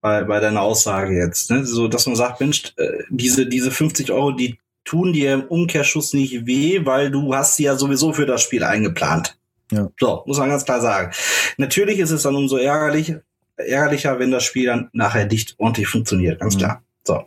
[0.00, 1.50] bei, bei deiner Aussage jetzt.
[1.50, 1.66] Ne?
[1.66, 4.58] So, dass man sagt, Mensch, äh, diese, diese 50 Euro, die
[4.88, 8.64] tun dir im Umkehrschuss nicht weh, weil du hast sie ja sowieso für das Spiel
[8.64, 9.36] eingeplant.
[9.70, 9.90] Ja.
[10.00, 11.12] So, muss man ganz klar sagen.
[11.58, 13.14] Natürlich ist es dann umso ärgerlich,
[13.56, 16.58] ärgerlicher, wenn das Spiel dann nachher nicht ordentlich funktioniert, ganz Mhm.
[16.58, 16.82] klar.
[17.04, 17.24] So.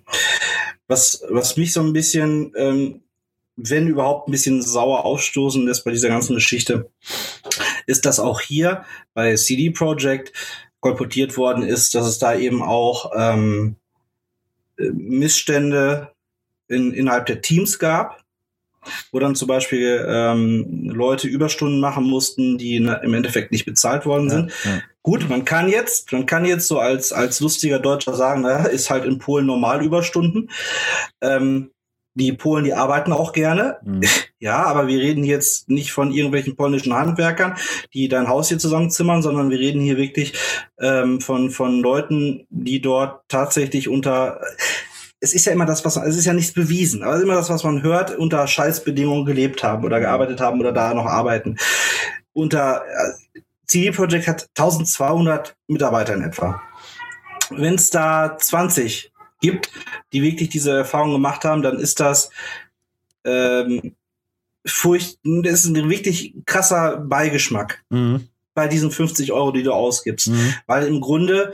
[0.88, 3.02] Was, was mich so ein bisschen, ähm,
[3.58, 6.90] wenn überhaupt ein bisschen sauer aufstoßen lässt bei dieser ganzen Geschichte,
[7.86, 10.34] ist, dass auch hier bei CD Projekt
[10.80, 13.76] kolportiert worden ist, dass es da eben auch ähm,
[14.80, 16.11] äh, Missstände
[16.72, 18.24] in, innerhalb der Teams gab,
[19.12, 24.06] wo dann zum Beispiel ähm, Leute Überstunden machen mussten, die na, im Endeffekt nicht bezahlt
[24.06, 24.52] worden sind.
[24.64, 24.82] ja.
[25.04, 28.92] Gut, man kann jetzt, man kann jetzt so als, als lustiger Deutscher sagen, naja, ist
[28.92, 30.52] halt in Polen normal Überstunden.
[31.22, 31.72] Ähm,
[32.14, 33.78] die Polen, die arbeiten auch gerne.
[33.84, 34.02] Mhm.
[34.44, 37.58] Ja, aber wir reden jetzt nicht von irgendwelchen polnischen Handwerkern,
[37.94, 40.34] die dein Haus hier zusammenzimmern, sondern wir reden hier wirklich
[40.80, 44.42] ähm, von, von Leuten, die dort tatsächlich unter
[45.22, 47.36] es ist ja immer das, was es ist ja nichts bewiesen, aber es ist immer
[47.36, 51.58] das, was man hört, unter Scheißbedingungen gelebt haben oder gearbeitet haben oder da noch arbeiten.
[52.34, 56.62] Unter äh, CD Projekt hat 1200 Mitarbeiter in etwa.
[57.52, 59.12] Wenn es da 20
[59.42, 59.72] gibt,
[60.12, 62.32] die wirklich diese Erfahrung gemacht haben, dann ist das
[63.24, 63.96] ähm,
[64.66, 68.28] furcht, das ist ein wirklich krasser Beigeschmack Mhm.
[68.54, 70.30] bei diesen 50 Euro, die du ausgibst.
[70.30, 70.54] Mhm.
[70.66, 71.54] Weil im Grunde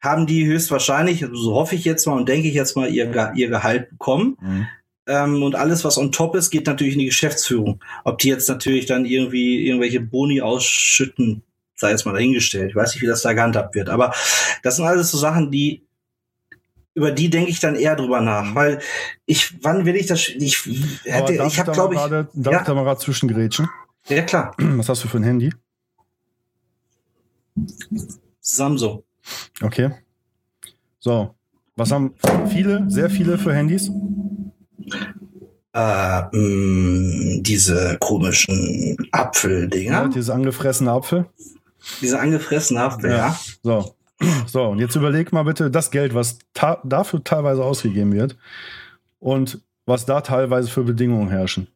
[0.00, 3.32] haben die höchstwahrscheinlich, so hoffe ich jetzt mal und denke ich jetzt mal, ihr, Ge-
[3.34, 4.36] ihr Gehalt bekommen.
[4.40, 4.66] Mhm.
[5.06, 7.82] Ähm, und alles, was on top ist, geht natürlich in die Geschäftsführung.
[8.04, 11.42] Ob die jetzt natürlich dann irgendwie irgendwelche Boni ausschütten,
[11.74, 12.70] sei jetzt mal dahingestellt.
[12.70, 13.88] Ich weiß nicht, wie das da gehandhabt wird.
[13.88, 14.14] Aber
[14.62, 15.82] das sind alles so Sachen, die
[16.94, 18.80] über die denke ich dann eher drüber nach, weil
[19.24, 20.28] ich, wann will ich das?
[20.28, 20.58] Ich
[21.04, 22.60] hätte, ich habe glaube ich, gerade- darf ja.
[22.60, 23.68] ich da mal gerade zwischengrätschen?
[24.08, 25.52] ja klar, Was hast du für ein Handy?
[28.40, 29.04] Samsung.
[29.62, 29.90] Okay.
[30.98, 31.34] So.
[31.76, 32.14] Was haben
[32.48, 33.90] viele, sehr viele für Handys?
[35.72, 41.26] Äh, mh, diese komischen Apfeldinger, Ja, dieses angefressene Apfel.
[42.02, 43.16] diese angefressenen Apfel, Ja.
[43.16, 43.40] ja.
[43.62, 43.94] So.
[44.46, 46.38] So, und jetzt überleg mal bitte das Geld, was
[46.84, 48.36] dafür teilweise ausgegeben wird
[49.18, 51.68] und was da teilweise für Bedingungen herrschen.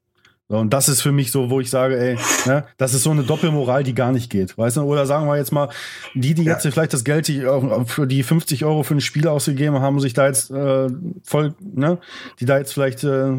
[0.49, 3.11] So, und das ist für mich so, wo ich sage, ey, ne, das ist so
[3.11, 4.59] eine Doppelmoral, die gar nicht geht.
[4.59, 4.83] Weißt du?
[4.83, 5.71] Oder sagen wir jetzt mal,
[6.15, 6.53] die, die Ja.
[6.53, 10.01] jetzt vielleicht das Geld die, auch für die 50 Euro für ein Spiel ausgegeben haben,
[10.01, 10.89] sich da jetzt äh,
[11.25, 11.99] voll, ne,
[12.41, 13.33] die da jetzt vielleicht äh,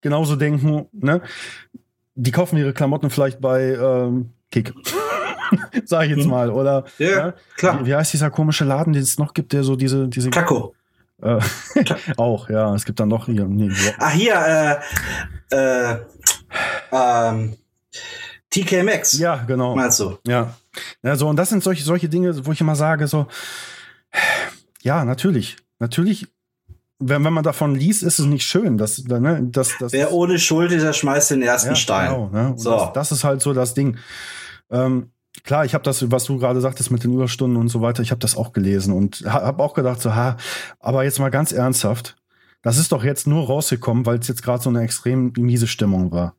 [0.00, 1.20] genauso denken, ne,
[2.14, 4.72] die kaufen ihre Klamotten vielleicht bei ähm, Kick.
[5.84, 6.30] Sag ich jetzt Mhm.
[6.30, 6.50] mal.
[6.50, 7.34] Oder Ja, ne?
[7.58, 7.84] klar.
[7.86, 10.74] Wie, heißt dieser komische Laden, den es noch gibt, der so diese, diese Taco.
[11.22, 11.38] äh,
[12.16, 13.44] auch, ja, es gibt dann noch hier.
[13.44, 14.80] Nee, Ah, hier,
[15.50, 15.96] äh, äh,
[16.92, 17.56] ähm,
[18.50, 19.74] TK Maxx, ja, genau.
[19.74, 20.18] meinst du?
[20.26, 20.54] Ja.
[21.02, 21.16] ja.
[21.16, 23.26] So, und das sind solche, solche Dinge, wo ich immer sage, so,
[24.82, 25.56] ja, natürlich.
[25.78, 26.26] Natürlich,
[26.98, 28.78] wenn, wenn man davon liest, ist es nicht schön.
[28.78, 32.10] dass ne, das, das Wer ohne Schuld ist, der schmeißt den ersten ja, Stein.
[32.10, 32.54] Genau, ne?
[32.56, 32.70] So.
[32.70, 33.98] das, das ist halt so das Ding.
[34.70, 35.10] Ähm,
[35.44, 38.10] klar, ich habe das, was du gerade sagtest mit den Überstunden und so weiter, ich
[38.10, 40.36] habe das auch gelesen und ha, habe auch gedacht, so, ha,
[40.80, 42.16] aber jetzt mal ganz ernsthaft,
[42.66, 46.10] das ist doch jetzt nur rausgekommen, weil es jetzt gerade so eine extrem miese Stimmung
[46.10, 46.34] war.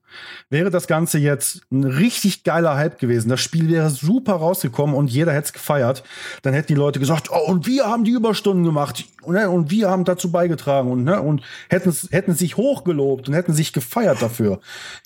[0.50, 5.10] Wäre das Ganze jetzt ein richtig geiler Hype gewesen, das Spiel wäre super rausgekommen und
[5.10, 6.04] jeder hätte es gefeiert,
[6.42, 9.72] dann hätten die Leute gesagt, oh, und wir haben die Überstunden gemacht und, ne, und
[9.72, 14.22] wir haben dazu beigetragen und, ne, und hätten, hätten sich hochgelobt und hätten sich gefeiert
[14.22, 14.60] dafür.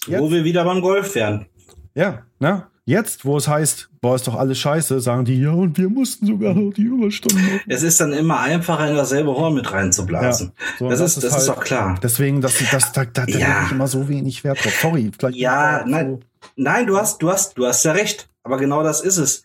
[0.07, 1.45] Jetzt- Wo wir wieder beim Golf wären.
[1.93, 2.63] ja, ne?
[2.85, 6.25] Jetzt, wo es heißt, boah, ist doch alles scheiße, sagen die, ja, und wir mussten
[6.25, 7.61] sogar noch die Überstunden machen.
[7.67, 10.51] Es ist dann immer einfacher, in dasselbe Horn mit reinzublasen.
[10.79, 11.99] So, das, ist, das ist halt- doch klar.
[12.01, 13.69] Deswegen, dass das, da, da, da Ja.
[13.71, 14.73] immer so wenig Wert drauf.
[14.81, 15.37] Sorry, vielleicht.
[15.37, 16.25] Ja, so- nein.
[16.55, 18.27] Nein, du hast, du hast, du hast ja recht.
[18.43, 19.43] Aber genau das ist es.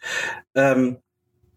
[0.55, 0.97] Ähm,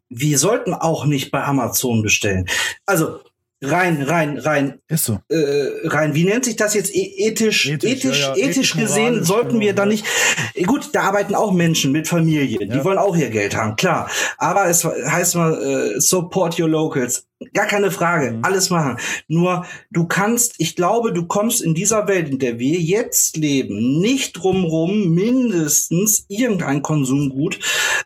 [0.09, 2.45] wir sollten auch nicht bei Amazon bestellen.
[2.85, 3.21] Also
[3.61, 5.19] rein, rein, rein, Ist so.
[5.29, 6.15] äh, rein.
[6.15, 7.67] Wie nennt sich das jetzt E- ethisch?
[7.69, 8.47] Ethisch, Ethisch, ja, ja.
[8.47, 9.89] ethisch gesehen sollten wir genau, da ja.
[9.89, 10.05] nicht.
[10.53, 12.69] Äh, Gut, da arbeiten auch Menschen mit Familien.
[12.69, 12.83] Die Ja.
[12.85, 14.09] wollen auch ihr Geld haben, klar.
[14.37, 15.61] Aber es heißt mal
[15.95, 17.25] äh, support your locals.
[17.53, 18.43] Gar keine Frage, Mhm.
[18.43, 18.97] alles machen.
[19.29, 23.99] Nur du kannst, ich glaube, du kommst in dieser Welt, in der wir jetzt leben,
[24.01, 27.59] nicht drumrum, mindestens irgendein Konsumgut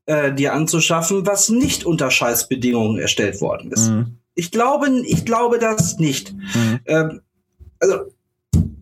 [0.05, 3.89] äh, dir anzuschaffen, was nicht unter Scheißbedingungen erstellt worden ist.
[3.89, 4.17] Mhm.
[4.35, 6.33] Ich glaube, ich glaube das nicht.
[6.33, 6.79] Mhm.
[6.85, 7.21] Ähm,
[7.79, 7.99] also,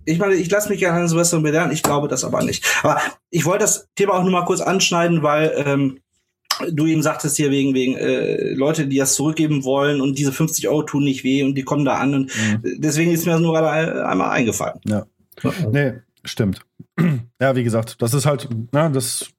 [0.06, 2.66] ich meine, ich lasse mich gerne eines Besseren belehren, ich glaube das aber nicht.
[2.84, 3.00] Aber
[3.30, 6.00] ich wollte das Thema auch nur mal kurz anschneiden, weil ähm,
[6.72, 10.68] du eben sagtest hier wegen, wegen äh, Leute, die das zurückgeben wollen und diese 50
[10.70, 12.14] Euro tun nicht weh und die kommen da an.
[12.16, 12.78] Und Mhm.
[12.80, 14.80] deswegen ist mir das nur gerade ein- einmal eingefallen.
[14.86, 15.06] Ja.
[15.72, 15.94] Nee,
[16.24, 16.62] stimmt.
[17.40, 19.30] Ja, wie gesagt, das ist halt, na, das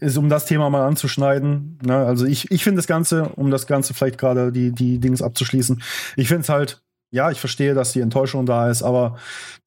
[0.00, 1.78] ist, um das Thema mal anzuschneiden.
[1.84, 1.96] Ne?
[1.96, 5.82] Also ich, ich finde das Ganze, um das Ganze vielleicht gerade die, die Dings abzuschließen,
[6.16, 6.82] ich finde es halt,
[7.12, 9.16] ja, ich verstehe, dass die Enttäuschung da ist, aber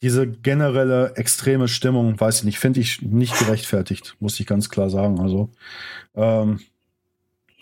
[0.01, 4.89] diese generelle extreme Stimmung, weiß ich nicht, finde ich nicht gerechtfertigt, muss ich ganz klar
[4.89, 5.19] sagen.
[5.19, 5.49] Also,
[6.15, 6.61] ähm,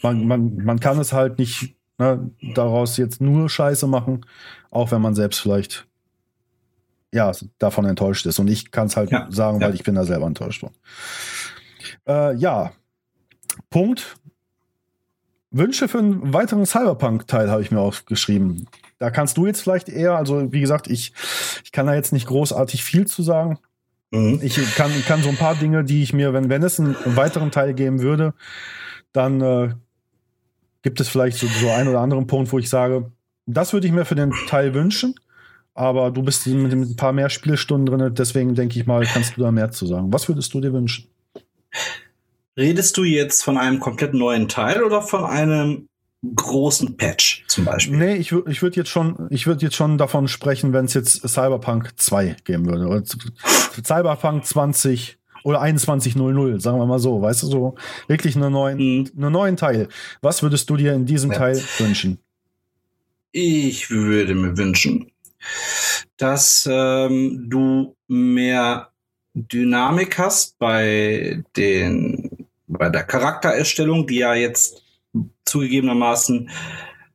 [0.04, 4.26] man, man, man kann es halt nicht ne, daraus jetzt nur Scheiße machen,
[4.70, 5.88] auch wenn man selbst vielleicht
[7.12, 8.40] ja davon enttäuscht ist.
[8.40, 9.68] Und ich kann es halt ja, sagen, ja.
[9.68, 10.76] weil ich bin da selber enttäuscht worden.
[12.08, 12.72] Äh, ja,
[13.70, 14.18] Punkt.
[15.54, 18.68] Wünsche für einen weiteren Cyberpunk-Teil habe ich mir aufgeschrieben.
[19.00, 21.14] Da kannst du jetzt vielleicht eher, also wie gesagt, ich,
[21.64, 23.60] ich kann da jetzt nicht großartig viel zu sagen.
[24.12, 24.40] Mhm.
[24.42, 27.52] Ich kann, kann so ein paar Dinge, die ich mir, wenn, wenn es einen weiteren
[27.52, 28.34] Teil geben würde,
[29.12, 29.74] dann äh,
[30.84, 33.12] gibt es vielleicht so, so einen oder anderen Punkt, wo ich sage,
[33.46, 35.16] das würde ich mir für den Teil wünschen.
[35.74, 39.42] Aber du bist mit ein paar mehr Spielstunden drin, deswegen denke ich mal, kannst du
[39.42, 40.12] da mehr zu sagen.
[40.12, 41.11] Was würdest du dir wünschen?
[42.58, 45.88] Redest du jetzt von einem komplett neuen Teil oder von einem
[46.36, 47.98] großen Patch zum Beispiel?
[47.98, 50.94] Nee, ich würde ich würd jetzt schon, ich würde jetzt schon davon sprechen, wenn es
[50.94, 52.88] jetzt Cyberpunk 2 geben würde.
[52.88, 53.04] Oder
[53.84, 57.76] Cyberpunk 20 oder 2100, sagen wir mal so, weißt du, so
[58.08, 59.12] wirklich einen neuen, mhm.
[59.18, 59.88] einen neuen Teil.
[60.22, 61.38] Was würdest du dir in diesem ja.
[61.38, 62.20] Teil wünschen?
[63.32, 65.12] Ich würde mir wünschen,
[66.18, 68.91] dass ähm, du mehr
[69.34, 74.84] Dynamik hast bei den bei der Charaktererstellung, die ja jetzt
[75.46, 76.50] zugegebenermaßen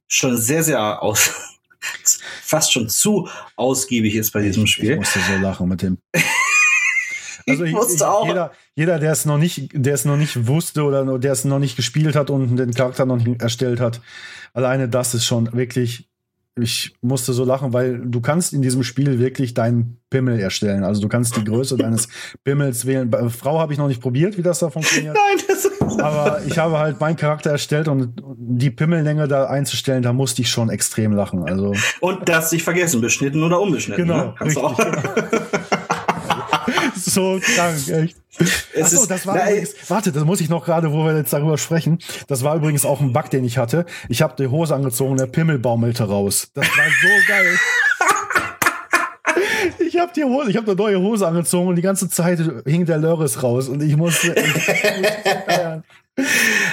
[0.06, 1.30] schon sehr, sehr aus,
[2.42, 4.92] fast schon zu ausgiebig ist bei diesem Spiel.
[4.92, 5.98] Ich musste so lachen mit dem.
[7.48, 11.16] Also ich, ich, jeder, jeder, der es noch nicht, der es noch nicht wusste oder
[11.16, 14.00] der es noch nicht gespielt hat und den Charakter noch nicht erstellt hat,
[14.52, 16.08] alleine das ist schon wirklich
[16.58, 20.84] ich musste so lachen, weil du kannst in diesem Spiel wirklich deinen Pimmel erstellen.
[20.84, 22.08] Also du kannst die Größe deines
[22.44, 23.10] Pimmels wählen.
[23.10, 25.14] Bei Frau habe ich noch nicht probiert, wie das da funktioniert.
[25.28, 30.14] Nein, das Aber ich habe halt meinen Charakter erstellt und die Pimmellänge da einzustellen, da
[30.14, 31.44] musste ich schon extrem lachen.
[31.44, 34.06] Also und das nicht vergessen, beschnitten oder unbeschnitten.
[34.06, 34.26] Genau.
[34.26, 34.34] Ne?
[34.38, 35.30] Kannst richtig, du auch.
[35.30, 35.46] Genau.
[37.16, 38.16] so krank, echt.
[38.78, 41.56] Achso, das war nein, übrigens, warte, das muss ich noch gerade, wo wir jetzt darüber
[41.56, 41.98] sprechen.
[42.28, 43.86] Das war übrigens auch ein Bug, den ich hatte.
[44.08, 46.50] Ich habe die Hose angezogen, der Pimmel baumelte raus.
[46.54, 47.58] Das war so geil.
[49.78, 52.84] ich habe die Hose, ich habe eine neue Hose angezogen und die ganze Zeit hing
[52.84, 54.34] der Lörres raus und ich musste.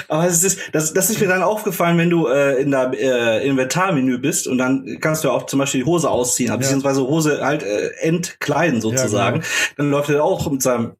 [0.07, 3.47] Aber es ist, das, das ist mir dann aufgefallen, wenn du äh, in der äh,
[3.47, 6.55] Inventarmenü bist und dann kannst du auch zum Beispiel die Hose ausziehen, ja.
[6.55, 9.37] beziehungsweise Hose halt äh, entkleiden sozusagen.
[9.37, 9.73] Ja, genau.
[9.77, 10.93] Dann läuft er auch mit seinem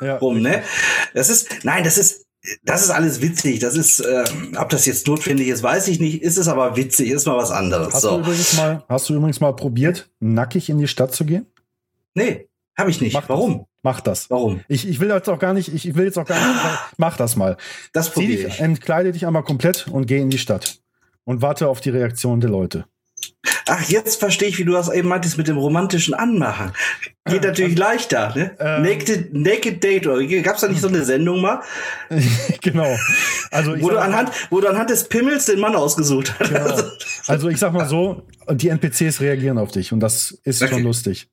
[0.00, 0.62] ja, rum, ne?
[1.14, 2.26] Das ist, nein, das ist,
[2.64, 3.58] das ist alles witzig.
[3.58, 4.24] Das ist, äh,
[4.56, 6.22] ob das jetzt notwendig ist, weiß ich nicht.
[6.22, 7.92] Ist es aber witzig, ist mal was anderes.
[7.92, 8.16] Hast, so.
[8.16, 11.46] du, übrigens mal, hast du übrigens mal probiert, nackig in die Stadt zu gehen?
[12.14, 13.12] Nee, habe ich nicht.
[13.12, 13.66] Mach Warum?
[13.82, 14.30] Mach das.
[14.30, 14.60] Warum?
[14.68, 16.60] Ich, ich will jetzt auch gar nicht, ich will jetzt auch gar nicht,
[16.98, 17.56] mach das mal.
[17.92, 18.60] Das probiere ich.
[18.60, 20.78] Entkleide dich einmal komplett und geh in die Stadt.
[21.24, 22.84] Und warte auf die Reaktion der Leute.
[23.66, 26.72] Ach, jetzt verstehe ich, wie du das eben meintest mit dem romantischen Anmachen.
[27.26, 28.56] Geht natürlich leichter, ne?
[28.58, 31.62] Ähm, Naked, Naked Date, oder gab's da nicht so eine Sendung mal?
[32.60, 32.96] genau.
[33.50, 36.48] Also wo, du anhand, wo du anhand des Pimmels den Mann ausgesucht hast.
[36.48, 36.90] Genau.
[37.28, 40.72] Also ich sag mal so, die NPCs reagieren auf dich und das ist okay.
[40.72, 41.28] schon lustig.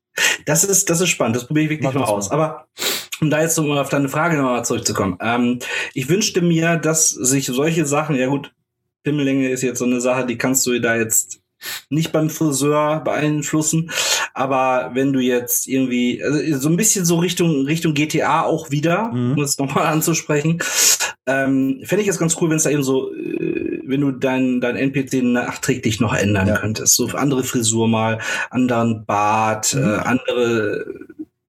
[0.45, 2.29] Das ist, das ist spannend, das probiere ich wirklich Mach mal aus.
[2.29, 2.35] Mal.
[2.35, 2.67] Aber
[3.21, 5.17] um da jetzt nochmal auf deine Frage nochmal zurückzukommen.
[5.21, 5.59] Ähm,
[5.93, 8.53] ich wünschte mir, dass sich solche Sachen, ja gut,
[9.03, 11.39] Pimmellänge ist jetzt so eine Sache, die kannst du da jetzt
[11.89, 13.89] nicht beim Friseur beeinflussen,
[14.33, 19.11] aber wenn du jetzt irgendwie also so ein bisschen so Richtung Richtung GTA auch wieder,
[19.11, 19.33] mhm.
[19.33, 20.59] um es nochmal anzusprechen,
[21.25, 24.61] ähm, fände ich es ganz cool, wenn es da eben so, äh, wenn du dein
[24.61, 26.57] dein NPC nachträglich noch ändern ja.
[26.57, 28.19] könntest, so andere Frisur mal,
[28.49, 29.83] anderen Bart, mhm.
[29.83, 30.85] äh, andere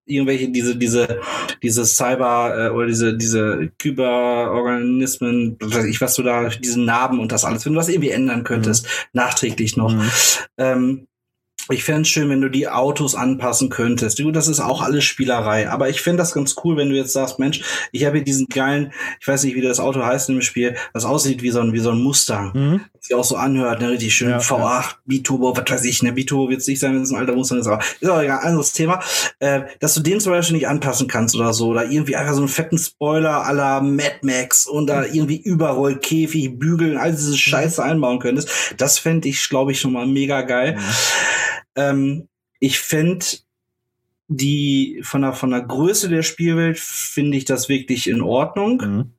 [0.09, 1.21] irgendwelche diese diese
[1.63, 7.31] diese Cyber äh, oder diese diese Kyberorganismen, weiß ich was du da diesen Narben und
[7.31, 8.91] das alles, wenn du das irgendwie ändern könntest, mhm.
[9.13, 9.93] nachträglich noch.
[9.93, 10.11] Mhm.
[10.57, 11.08] Ähm,
[11.71, 14.19] ich fände es schön, wenn du die Autos anpassen könntest.
[14.19, 15.69] Du, das ist auch alles Spielerei.
[15.69, 17.63] Aber ich fände das ganz cool, wenn du jetzt sagst, Mensch,
[17.93, 21.05] ich habe hier diesen geilen, ich weiß nicht, wie das Auto heißt im Spiel, das
[21.05, 22.53] aussieht wie so ein, wie so ein Mustang.
[22.55, 22.81] Mhm.
[23.01, 24.31] sich auch so anhört, ne, richtig schön.
[24.31, 24.85] Ja, V8, ja.
[25.07, 27.59] Biturbo, was weiß ich, ne, Biturbo wird es nicht sein, wenn es ein alter Mustang
[27.59, 29.01] ist, aber ist auch egal, anderes Thema.
[29.39, 32.41] Äh, dass du den zum Beispiel nicht anpassen kannst oder so, oder irgendwie einfach so
[32.41, 37.37] einen fetten Spoiler la Mad Max und da irgendwie Überroll, Käfig, Bügeln, all diese mhm.
[37.37, 38.75] Scheiße einbauen könntest.
[38.77, 40.77] Das fände ich, glaube ich, schon mal mega geil.
[40.77, 40.83] Mhm.
[41.75, 42.29] Ähm,
[42.61, 43.25] ich finde
[44.29, 48.77] die von der von der Größe der Spielwelt finde ich das wirklich in Ordnung.
[48.79, 49.13] Mhm.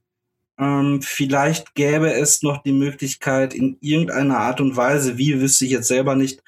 [0.60, 5.72] Ähm, vielleicht gäbe es noch die Möglichkeit in irgendeiner Art und Weise, wie wüsste ich
[5.72, 6.44] jetzt selber nicht,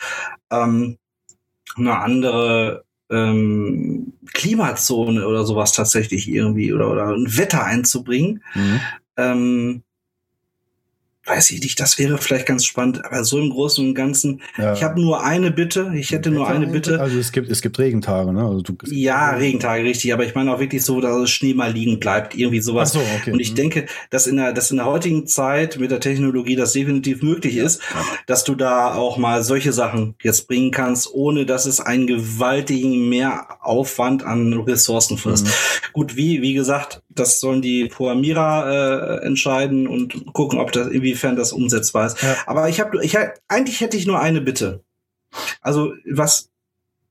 [0.52, 0.98] ähm,
[1.78, 8.44] eine andere ähm, Klimazone oder sowas tatsächlich irgendwie oder, oder ein Wetter einzubringen.
[8.54, 9.84] Mhm.
[11.32, 14.74] Weiß ich nicht, das wäre vielleicht ganz spannend, aber so im Großen und Ganzen, Ja.
[14.74, 17.00] ich habe nur eine Bitte, ich hätte nur eine Bitte.
[17.00, 18.44] Also es gibt, es gibt Regentage, ne?
[18.44, 21.72] Also du, Ja, Regentage, richtig, aber ich meine auch wirklich so, dass es Schnee mal
[21.72, 22.92] liegen bleibt, irgendwie Ach sowas.
[22.92, 23.32] so, okay.
[23.32, 23.56] Und ich Mhm.
[23.56, 27.56] denke, dass in der, dass in der heutigen Zeit mit der Technologie das definitiv möglich
[27.56, 27.82] ist,
[28.28, 33.08] dass du da auch mal solche Sachen jetzt bringen kannst, ohne dass es einen gewaltigen
[33.08, 35.46] Mehraufwand an Ressourcen frisst.
[35.46, 35.52] Mhm.
[35.94, 41.36] Gut, wie, wie gesagt, das sollen die Programmierer äh, entscheiden und gucken, ob das, inwiefern
[41.36, 42.22] das umsetzbar ist.
[42.22, 42.38] Ja.
[42.45, 44.84] Aber ich habe, ich, eigentlich hätte ich nur eine Bitte.
[45.62, 46.49] Also, was,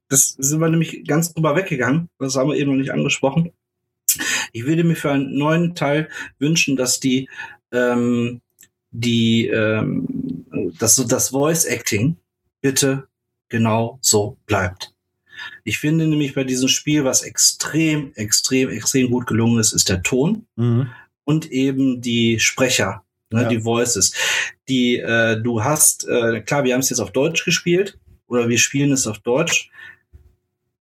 [0.09, 2.09] das sind wir nämlich ganz drüber weggegangen.
[2.19, 3.53] Das haben wir eben noch nicht angesprochen.
[4.53, 7.29] Ich würde mir für einen neuen Teil wünschen, dass die,
[7.73, 8.41] ähm,
[8.91, 10.45] die, ähm,
[10.79, 12.17] dass so das Voice Acting
[12.61, 13.07] bitte
[13.49, 14.93] genau so bleibt.
[15.65, 20.03] Ich finde nämlich bei diesem Spiel, was extrem, extrem, extrem gut gelungen ist, ist der
[20.03, 20.89] Ton Mhm.
[21.25, 23.49] und eben die Sprecher, ne, Ja.
[23.49, 24.13] die Voices.
[24.69, 28.59] Die äh, du hast, äh, klar, wir haben es jetzt auf Deutsch gespielt oder wir
[28.59, 29.71] spielen es auf Deutsch,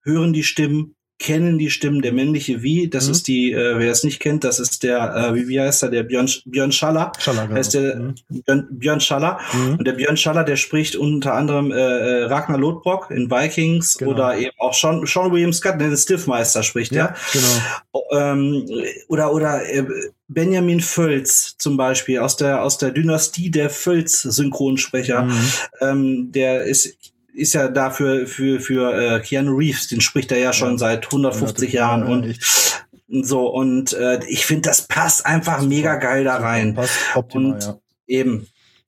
[0.02, 3.10] hören die Stimmen, kennen die Stimmen, der männliche Wie, das Mhm.
[3.12, 5.88] ist die, äh, wer es nicht kennt, das ist der, äh, wie, wie heißt er,
[5.90, 7.56] der Björn, Björn Schaller, Schaller, genau.
[7.58, 8.14] heißt der Mhm.
[8.28, 9.40] Björn, Björn Schaller.
[9.52, 9.72] Mhm.
[9.78, 14.12] Und der Björn Schaller, der spricht unter anderem äh, äh, Ragnar Lodbrok in Vikings Genau.
[14.12, 18.04] oder eben auch Sean, Sean William Scott, den Stiffmeister spricht Ja, er genau.
[18.12, 18.66] ähm,
[19.08, 19.84] oder oder äh,
[20.28, 25.40] Benjamin Völz zum Beispiel aus der aus der Dynastie der Völz Synchronsprecher, Mhm.
[25.80, 26.96] ähm, der ist
[27.38, 30.78] ist ja dafür für für äh, Keanu Reeves, den spricht er ja schon Ja.
[30.78, 32.86] seit 150 Jahren Ja, und echt.
[33.08, 37.62] so und äh, ich finde das passt einfach mega geil da rein Passt optimal, Und-
[37.64, 37.78] ja.
[38.06, 38.46] eben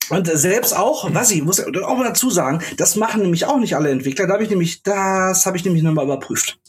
[0.09, 3.75] und selbst auch, was ich muss auch mal dazu sagen, das machen nämlich auch nicht
[3.77, 4.27] alle Entwickler.
[4.27, 6.59] Da habe ich nämlich, das habe ich nämlich nochmal überprüft.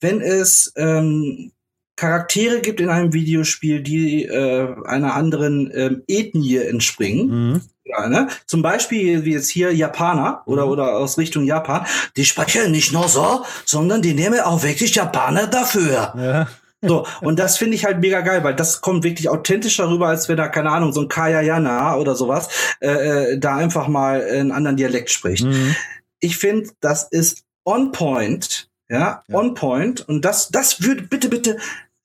[0.00, 1.52] Wenn es ähm,
[1.94, 7.60] Charaktere gibt in einem Videospiel, die äh, einer anderen ähm, Ethnie entspringen, Mhm.
[7.88, 8.28] Ja, ne?
[8.46, 10.70] zum Beispiel wie jetzt hier Japaner oder, Mhm.
[10.72, 11.86] oder aus Richtung Japan,
[12.16, 16.12] die sprechen nicht nur so, sondern die nehmen auch wirklich Japaner dafür.
[16.16, 16.48] Ja.
[16.80, 20.28] So, und das finde ich halt mega geil, weil das kommt wirklich authentischer rüber, als
[20.28, 22.48] wenn da, keine Ahnung, so ein Kaya Jana oder sowas,
[22.80, 25.44] äh, äh, da einfach mal einen anderen Dialekt spricht.
[25.44, 25.74] Mhm.
[26.20, 29.38] Ich finde, das ist on point, ja, Ja.
[29.38, 30.08] on point.
[30.08, 31.58] Und das, das würde, bitte, bitte,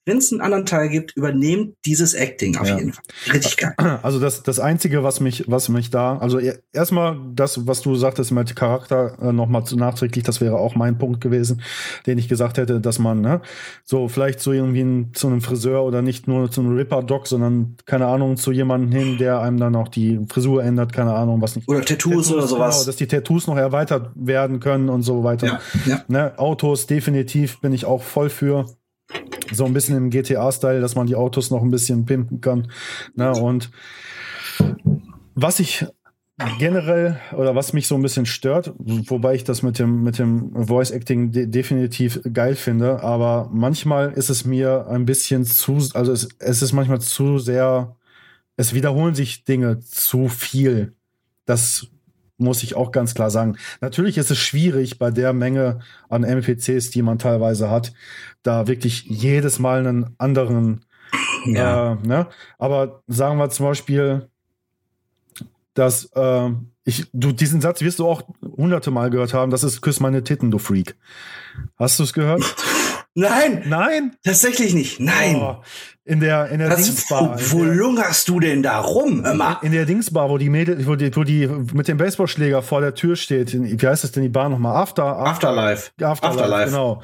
[0.06, 2.78] wenn es einen anderen Teil gibt, übernehmt dieses Acting auf Ja.
[2.78, 3.04] jeden Fall.
[3.34, 3.74] Richtig geil.
[4.04, 7.96] Also das, das Einzige, was mich, was mich da, also e- erstmal das, was du
[7.96, 11.62] sagtest mit Charakter äh, nochmal zu nachträglich, das wäre auch mein Punkt gewesen,
[12.06, 13.42] den ich gesagt hätte, dass man, ne,
[13.84, 17.78] so vielleicht so irgendwie ein, zu einem Friseur oder nicht nur zu einem Ripper-Doc, sondern,
[17.86, 21.56] keine Ahnung, zu jemandem hin, der einem dann auch die Frisur ändert, keine Ahnung, was
[21.56, 21.68] nicht.
[21.70, 22.76] Oder Tattoos, oder sowas.
[22.80, 25.48] Genau, dass die Tattoos noch erweitert werden können und so weiter.
[25.48, 26.02] ja, ja.
[26.08, 28.66] Ne, Autos definitiv bin ich auch voll für.
[29.52, 32.68] So ein bisschen im GTA-Style, dass man die Autos noch ein bisschen pimpen kann.
[33.16, 33.72] Ne, und
[35.36, 35.86] was ich
[36.58, 40.52] generell oder was mich so ein bisschen stört, wobei ich das mit dem, mit dem
[40.68, 46.12] Voice Acting de definitiv geil finde, aber manchmal ist es mir ein bisschen zu, also
[46.12, 47.96] es, es ist manchmal zu sehr,
[48.58, 50.96] es wiederholen sich Dinge zu viel.
[51.46, 51.88] Das
[52.44, 53.58] muss ich auch ganz klar sagen.
[53.82, 55.80] Natürlich ist es schwierig bei der Menge
[56.10, 57.94] an NPCs, die man teilweise hat,
[58.44, 60.86] da wirklich jedes Mal einen anderen
[61.46, 61.94] ja.
[61.94, 62.28] äh, ne?
[62.58, 64.30] Aber sagen wir zum Beispiel,
[65.74, 66.50] dass äh,
[66.86, 69.52] ich, du diesen Satz wirst du auch hunderte Mal gehört haben.
[69.52, 70.96] Das ist Küss meine Titten, du Freak.
[71.78, 72.44] Hast du es gehört?
[73.16, 74.16] Nein, Nein.
[74.24, 75.00] tatsächlich nicht.
[75.00, 75.36] Nein.
[75.36, 75.58] Oh,
[76.06, 77.40] in der in der Was, wo, Dingsbar.
[77.52, 79.24] wo in, der, lungerst du denn da rum?
[79.24, 79.58] Hör mal.
[79.62, 82.96] in der Dingsbar, wo die Mädel, wo die, wo die mit dem Baseballschläger vor der
[82.96, 83.54] Tür steht.
[83.54, 84.76] In, wie heißt das denn die Bar nochmal?
[84.76, 85.92] After, Afterlife.
[86.02, 86.66] Afterlife, Afterlife.
[86.72, 87.02] genau.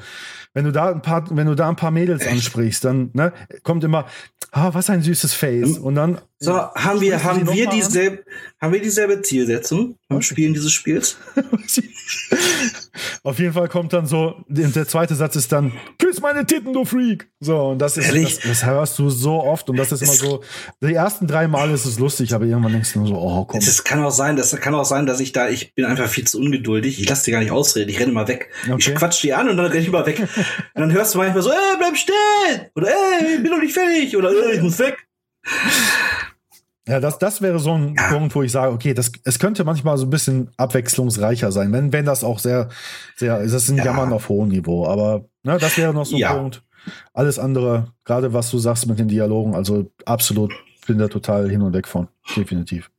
[0.52, 2.32] Wenn du da ein paar, wenn du da ein paar Mädels Echt?
[2.32, 3.32] ansprichst, dann ne,
[3.62, 4.06] kommt immer,
[4.50, 5.78] ah, was ein süßes Face.
[5.78, 8.24] Und dann So, haben wir, haben wir mal dieselbe,
[8.62, 10.26] haben wir dieselbe Zielsetzung beim Okay.
[10.26, 11.18] Spielen dieses Spiels?
[13.22, 16.86] Auf jeden Fall kommt dann so, der zweite Satz ist dann, küss meine Titten, du
[16.86, 17.30] Freak.
[17.40, 20.42] So, und das ist, das, das hörst du so oft und das ist immer so,
[20.82, 23.60] die ersten drei Male ist es lustig, aber irgendwann denkst du nur so, oh, komm.
[23.60, 26.26] Das kann auch sein, das kann auch sein, dass ich da, ich bin einfach viel
[26.26, 26.98] zu ungeduldig.
[27.00, 28.48] Ich lasse dir gar nicht ausreden, ich renne mal weg.
[28.64, 28.76] Okay.
[28.78, 30.20] Ich quatsch die an und dann renne ich immer weg.
[30.74, 32.70] und dann hörst du manchmal so, ey, bleib stehen!
[32.74, 34.16] Oder ey, ich bin noch nicht fertig!
[34.16, 35.06] Oder ey, ich muss weg.
[36.88, 38.08] Ja, das, das wäre so ein Ja.
[38.08, 41.92] Punkt, wo ich sage, okay, das, es könnte manchmal so ein bisschen abwechslungsreicher sein, wenn,
[41.92, 42.68] wenn das auch sehr,
[43.16, 43.84] sehr, das ist ein Ja.
[43.86, 46.34] Jammern auf hohem Niveau, aber ne, das wäre noch so ein Ja.
[46.34, 46.62] Punkt.
[47.12, 50.52] Alles andere, gerade was du sagst mit den Dialogen, also absolut,
[50.86, 52.90] bin da total hin und weg von, definitiv.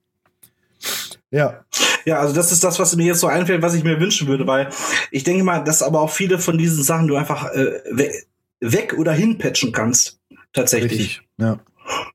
[1.32, 1.62] Ja,
[2.06, 4.48] Ja, also das ist das, was mir jetzt so einfällt, was ich mir wünschen würde,
[4.48, 4.70] weil
[5.12, 8.12] ich denke mal, dass aber auch viele von diesen Sachen du einfach äh, we
[8.60, 10.20] weg oder hinpatchen kannst.
[10.54, 10.92] Tatsächlich.
[10.92, 11.22] richtig.
[11.38, 11.60] Ja.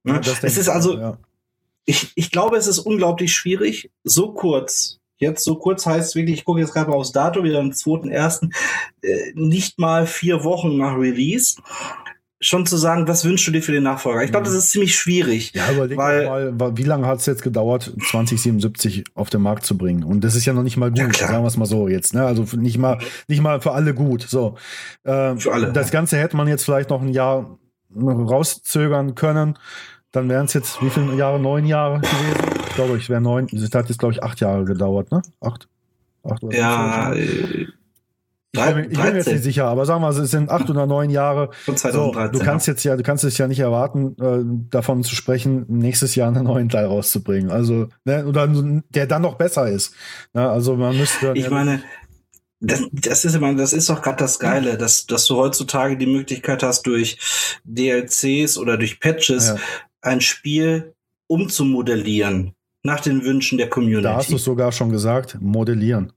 [0.05, 0.21] Ne?
[0.25, 1.19] Ja, es ist also, ja.
[1.87, 6.45] Ich, ich glaube, es ist unglaublich schwierig, so kurz jetzt so kurz heißt wirklich, ich
[6.45, 8.51] gucke jetzt gerade mal aufs Datum, wieder am 2.1.,
[9.03, 11.57] äh, nicht mal vier Wochen nach Release,
[12.39, 14.23] schon zu sagen, was wünschst du dir für den Nachfolger?
[14.23, 15.53] Ich glaube, das ist ziemlich schwierig.
[15.55, 19.79] Ja, überleg weil, mal, wie lange hat es jetzt gedauert, 2077 auf den Markt zu
[19.79, 20.05] bringen?
[20.05, 22.13] Und das ist ja noch nicht mal gut, ja, sagen wir es mal so jetzt.
[22.13, 22.25] Ne?
[22.25, 24.23] Also nicht mal, nicht mal für alle gut.
[24.23, 24.57] So,
[25.05, 25.73] äh, für alle.
[25.73, 27.59] Das Ganze hätte man jetzt vielleicht noch ein Jahr
[27.95, 29.59] rauszögern können.
[30.13, 31.39] Dann wären es jetzt wie viele Jahre?
[31.39, 32.61] Neun Jahre gewesen?
[32.69, 33.47] Ich glaube, ich wäre neun.
[33.53, 35.23] Es hat jetzt, glaube ich, acht Jahre gedauert, ne?
[35.41, 35.69] Acht?
[36.23, 37.67] Acht oder Ja, äh,
[38.57, 40.69] ich bin, ich bin, mir jetzt nicht sicher, aber sagen wir mal, es sind acht
[40.71, 41.51] oder neun Jahre.
[41.65, 42.33] Von 2013.
[42.33, 45.67] So, du kannst jetzt ja, du kannst es ja nicht erwarten, äh, davon zu sprechen,
[45.69, 47.51] nächstes Jahr einen neuen Teil rauszubringen.
[47.51, 48.49] Also, ne, oder
[48.91, 49.95] der dann noch besser ist.
[50.33, 51.33] Ne, also man müsste.
[51.35, 51.83] Ich meine,
[52.61, 56.07] das, das ist immer, das ist doch gerade das Geile, dass, dass du heutzutage die
[56.07, 57.19] Möglichkeit hast, durch
[57.65, 59.57] DLCs oder durch Patches ja.
[60.07, 60.95] Ein Spiel
[61.29, 64.03] umzumodellieren nach den Wünschen der Community.
[64.05, 66.13] Da hast du es sogar schon gesagt, modellieren.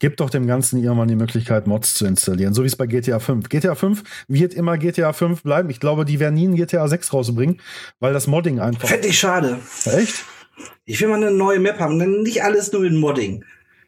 [0.00, 3.20] Gib doch dem Ganzen irgendwann die Möglichkeit, Mods zu installieren, so wie es bei GTA
[3.20, 3.48] 5.
[3.48, 5.70] GTA 5 wird immer GTA 5 bleiben.
[5.70, 7.60] Ich glaube, die werden nie ein GTA 6 rausbringen,
[8.00, 8.88] weil das Modding einfach.
[8.88, 9.60] Fände ich schade.
[9.84, 10.24] Echt?
[10.84, 13.44] Ich will mal eine neue Map haben, denn nicht alles nur in Modding.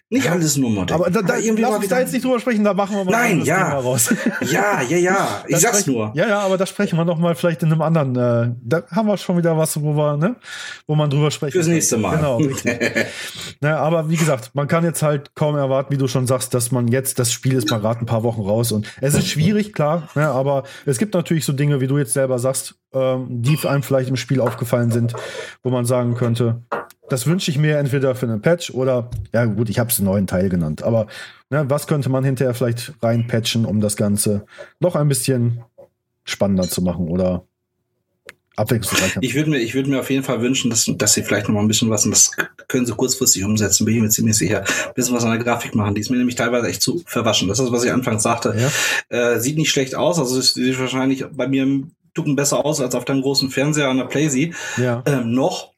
[0.09, 0.95] Nicht alles nur Modding.
[0.95, 3.11] Aber da, da, irgendwie lass uns da jetzt nicht drüber sprechen, da machen wir mal
[3.11, 3.57] Nein, ja.
[3.57, 4.15] Thema raus.
[4.43, 5.45] Ja, ja, ja.
[5.49, 6.13] Ich sag's sprechen, nur.
[6.15, 8.15] Ja, ja, aber da sprechen wir noch mal vielleicht in einem anderen.
[8.15, 10.37] Äh, da haben wir schon wieder was, wo wir, ne,
[10.87, 12.19] wo man drüber sprechen Fürs nächste Mal.
[12.19, 12.79] Genau, richtig.
[13.61, 16.71] ne, aber wie gesagt, man kann jetzt halt kaum erwarten, wie du schon sagst, dass
[16.71, 19.73] man jetzt, das Spiel ist mal gerade ein paar Wochen raus und es ist schwierig,
[19.73, 23.59] klar, ne, aber es gibt natürlich so Dinge, wie du jetzt selber sagst, ähm, die
[23.67, 25.15] einem vielleicht im Spiel aufgefallen sind,
[25.65, 26.63] wo man sagen könnte,
[27.09, 30.07] das wünsche ich mir entweder für einen Patch oder, ja gut, ich habe es einen
[30.07, 30.83] neuen Teil genannt.
[30.83, 31.07] Aber
[31.51, 34.47] ne, was könnte man hinterher vielleicht reinpatchen, um das Ganze
[34.81, 35.63] noch ein bisschen
[36.25, 37.45] spannender zu machen oder
[38.57, 39.21] abwechslungsreicher?
[39.23, 41.55] Ich würde mir, ich würde mir auf jeden Fall wünschen, dass, dass sie vielleicht noch
[41.55, 42.31] mal ein bisschen was, und das
[42.69, 45.75] können sie kurzfristig umsetzen, bin ich mir ziemlich sicher, ein bisschen was an der Grafik
[45.75, 45.95] machen.
[45.95, 47.49] Die ist mir nämlich teilweise echt zu verwaschen.
[47.49, 48.55] Das ist, was ich anfangs sagte.
[49.11, 49.35] Ja.
[49.35, 52.81] Äh, sieht nicht schlecht aus, also es sieht wahrscheinlich bei mir ein Tucken besser aus
[52.81, 54.55] als auf deinem großen Fernseher an der Playsee.
[54.79, 55.03] Ja.
[55.07, 55.76] Ähm, noch.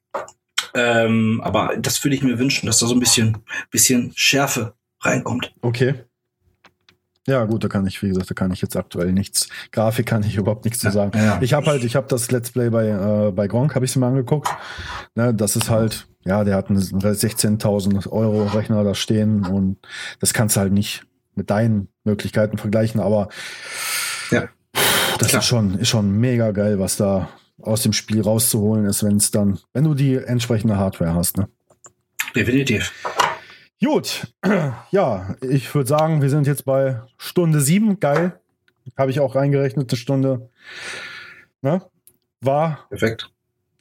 [0.79, 3.39] Ähm, aber das würde ich mir wünschen, dass da so ein bisschen,
[3.71, 5.53] bisschen Schärfe reinkommt.
[5.61, 5.95] Okay.
[7.27, 9.49] Ja, gut, da kann ich, wie gesagt, da kann ich jetzt aktuell nichts.
[9.73, 11.19] Grafik kann ich überhaupt nichts zu sagen.
[11.19, 11.39] Ja.
[11.43, 14.07] Ich habe halt, ich habe das Let's Play bei, äh, bei Gronk, habe ich mir
[14.07, 14.49] angeguckt.
[15.15, 19.77] Ne, das ist halt, ja, der hat einen 16.000 Euro Rechner da stehen und
[20.21, 21.05] das kannst du halt nicht
[21.35, 23.29] mit deinen Möglichkeiten vergleichen, aber
[24.31, 24.49] ja.
[25.19, 25.41] das Klar.
[25.41, 27.29] ist schon, ist schon mega geil, was da
[27.61, 31.37] aus dem Spiel rauszuholen ist, wenn es dann, wenn du die entsprechende Hardware hast.
[31.37, 31.49] Ne?
[32.35, 32.93] Definitiv.
[33.83, 34.33] Gut,
[34.91, 38.01] ja, ich würde sagen, wir sind jetzt bei Stunde sieben.
[38.01, 38.41] Geil.
[38.97, 40.51] Habe ich auch reingerechnet, eine Stunde.
[41.63, 41.83] Ne?
[42.41, 43.31] War Perfekt.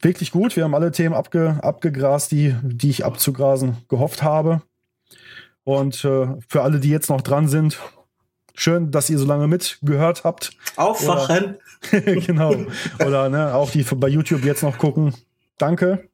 [0.00, 0.54] wirklich gut.
[0.56, 4.62] Wir haben alle Themen abge, abgegrast, die, die ich abzugrasen gehofft habe.
[5.64, 7.78] Und äh, für alle, die jetzt noch dran sind,
[8.58, 10.50] schön, dass ihr so lange mitgehört habt.
[10.76, 11.56] Aufwachen.
[11.90, 12.54] genau.
[13.04, 15.14] Oder ne, auch die bei YouTube jetzt noch gucken.
[15.56, 16.08] Danke.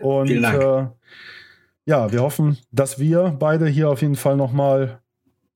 [0.00, 0.62] Und Vielen Dank.
[0.62, 0.86] Äh,
[1.86, 5.00] ja, wir hoffen, dass wir beide hier auf jeden Fall nochmal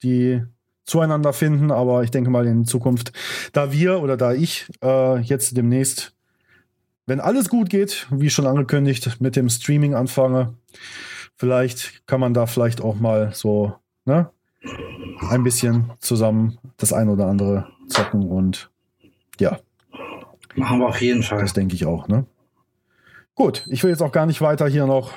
[0.03, 0.43] die
[0.85, 1.71] zueinander finden.
[1.71, 3.13] Aber ich denke mal in Zukunft,
[3.53, 6.15] da wir oder da ich äh, jetzt demnächst,
[7.07, 10.55] wenn alles gut geht, wie schon angekündigt, mit dem Streaming anfange,
[11.37, 13.75] vielleicht kann man da vielleicht auch mal so
[14.05, 14.31] ne,
[15.29, 18.71] ein bisschen zusammen das ein oder andere zocken und
[19.39, 19.59] ja.
[20.55, 21.41] Machen wir auf jeden Fall.
[21.41, 22.27] Das denke ich auch, ne?
[23.35, 25.12] Gut, ich will jetzt auch gar nicht weiter hier noch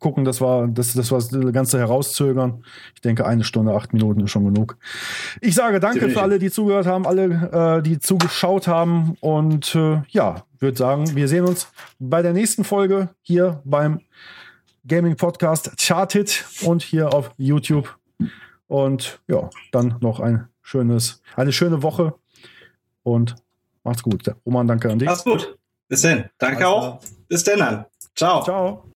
[0.00, 2.64] gucken, das war das, das war das Ganze herauszögern.
[2.94, 4.76] Ich denke, eine Stunde, acht Minuten ist schon genug.
[5.40, 9.16] Ich sage danke für alle, die zugehört haben, alle, äh, die zugeschaut haben.
[9.20, 11.68] Und äh, ja, würde sagen, wir sehen uns
[11.98, 14.00] bei der nächsten Folge hier beim
[14.86, 17.99] Gaming Podcast Charted und hier auf YouTube.
[18.70, 22.14] Und ja, dann noch ein schönes, eine schöne Woche
[23.02, 23.34] und
[23.82, 24.32] macht's gut.
[24.46, 25.08] Roman, danke an dich.
[25.08, 25.58] Mach's gut.
[25.88, 26.30] Bis dann.
[26.38, 27.00] Danke Alles auch.
[27.26, 27.86] Bis dann.
[28.14, 28.44] Ciao.
[28.44, 28.84] Ciao.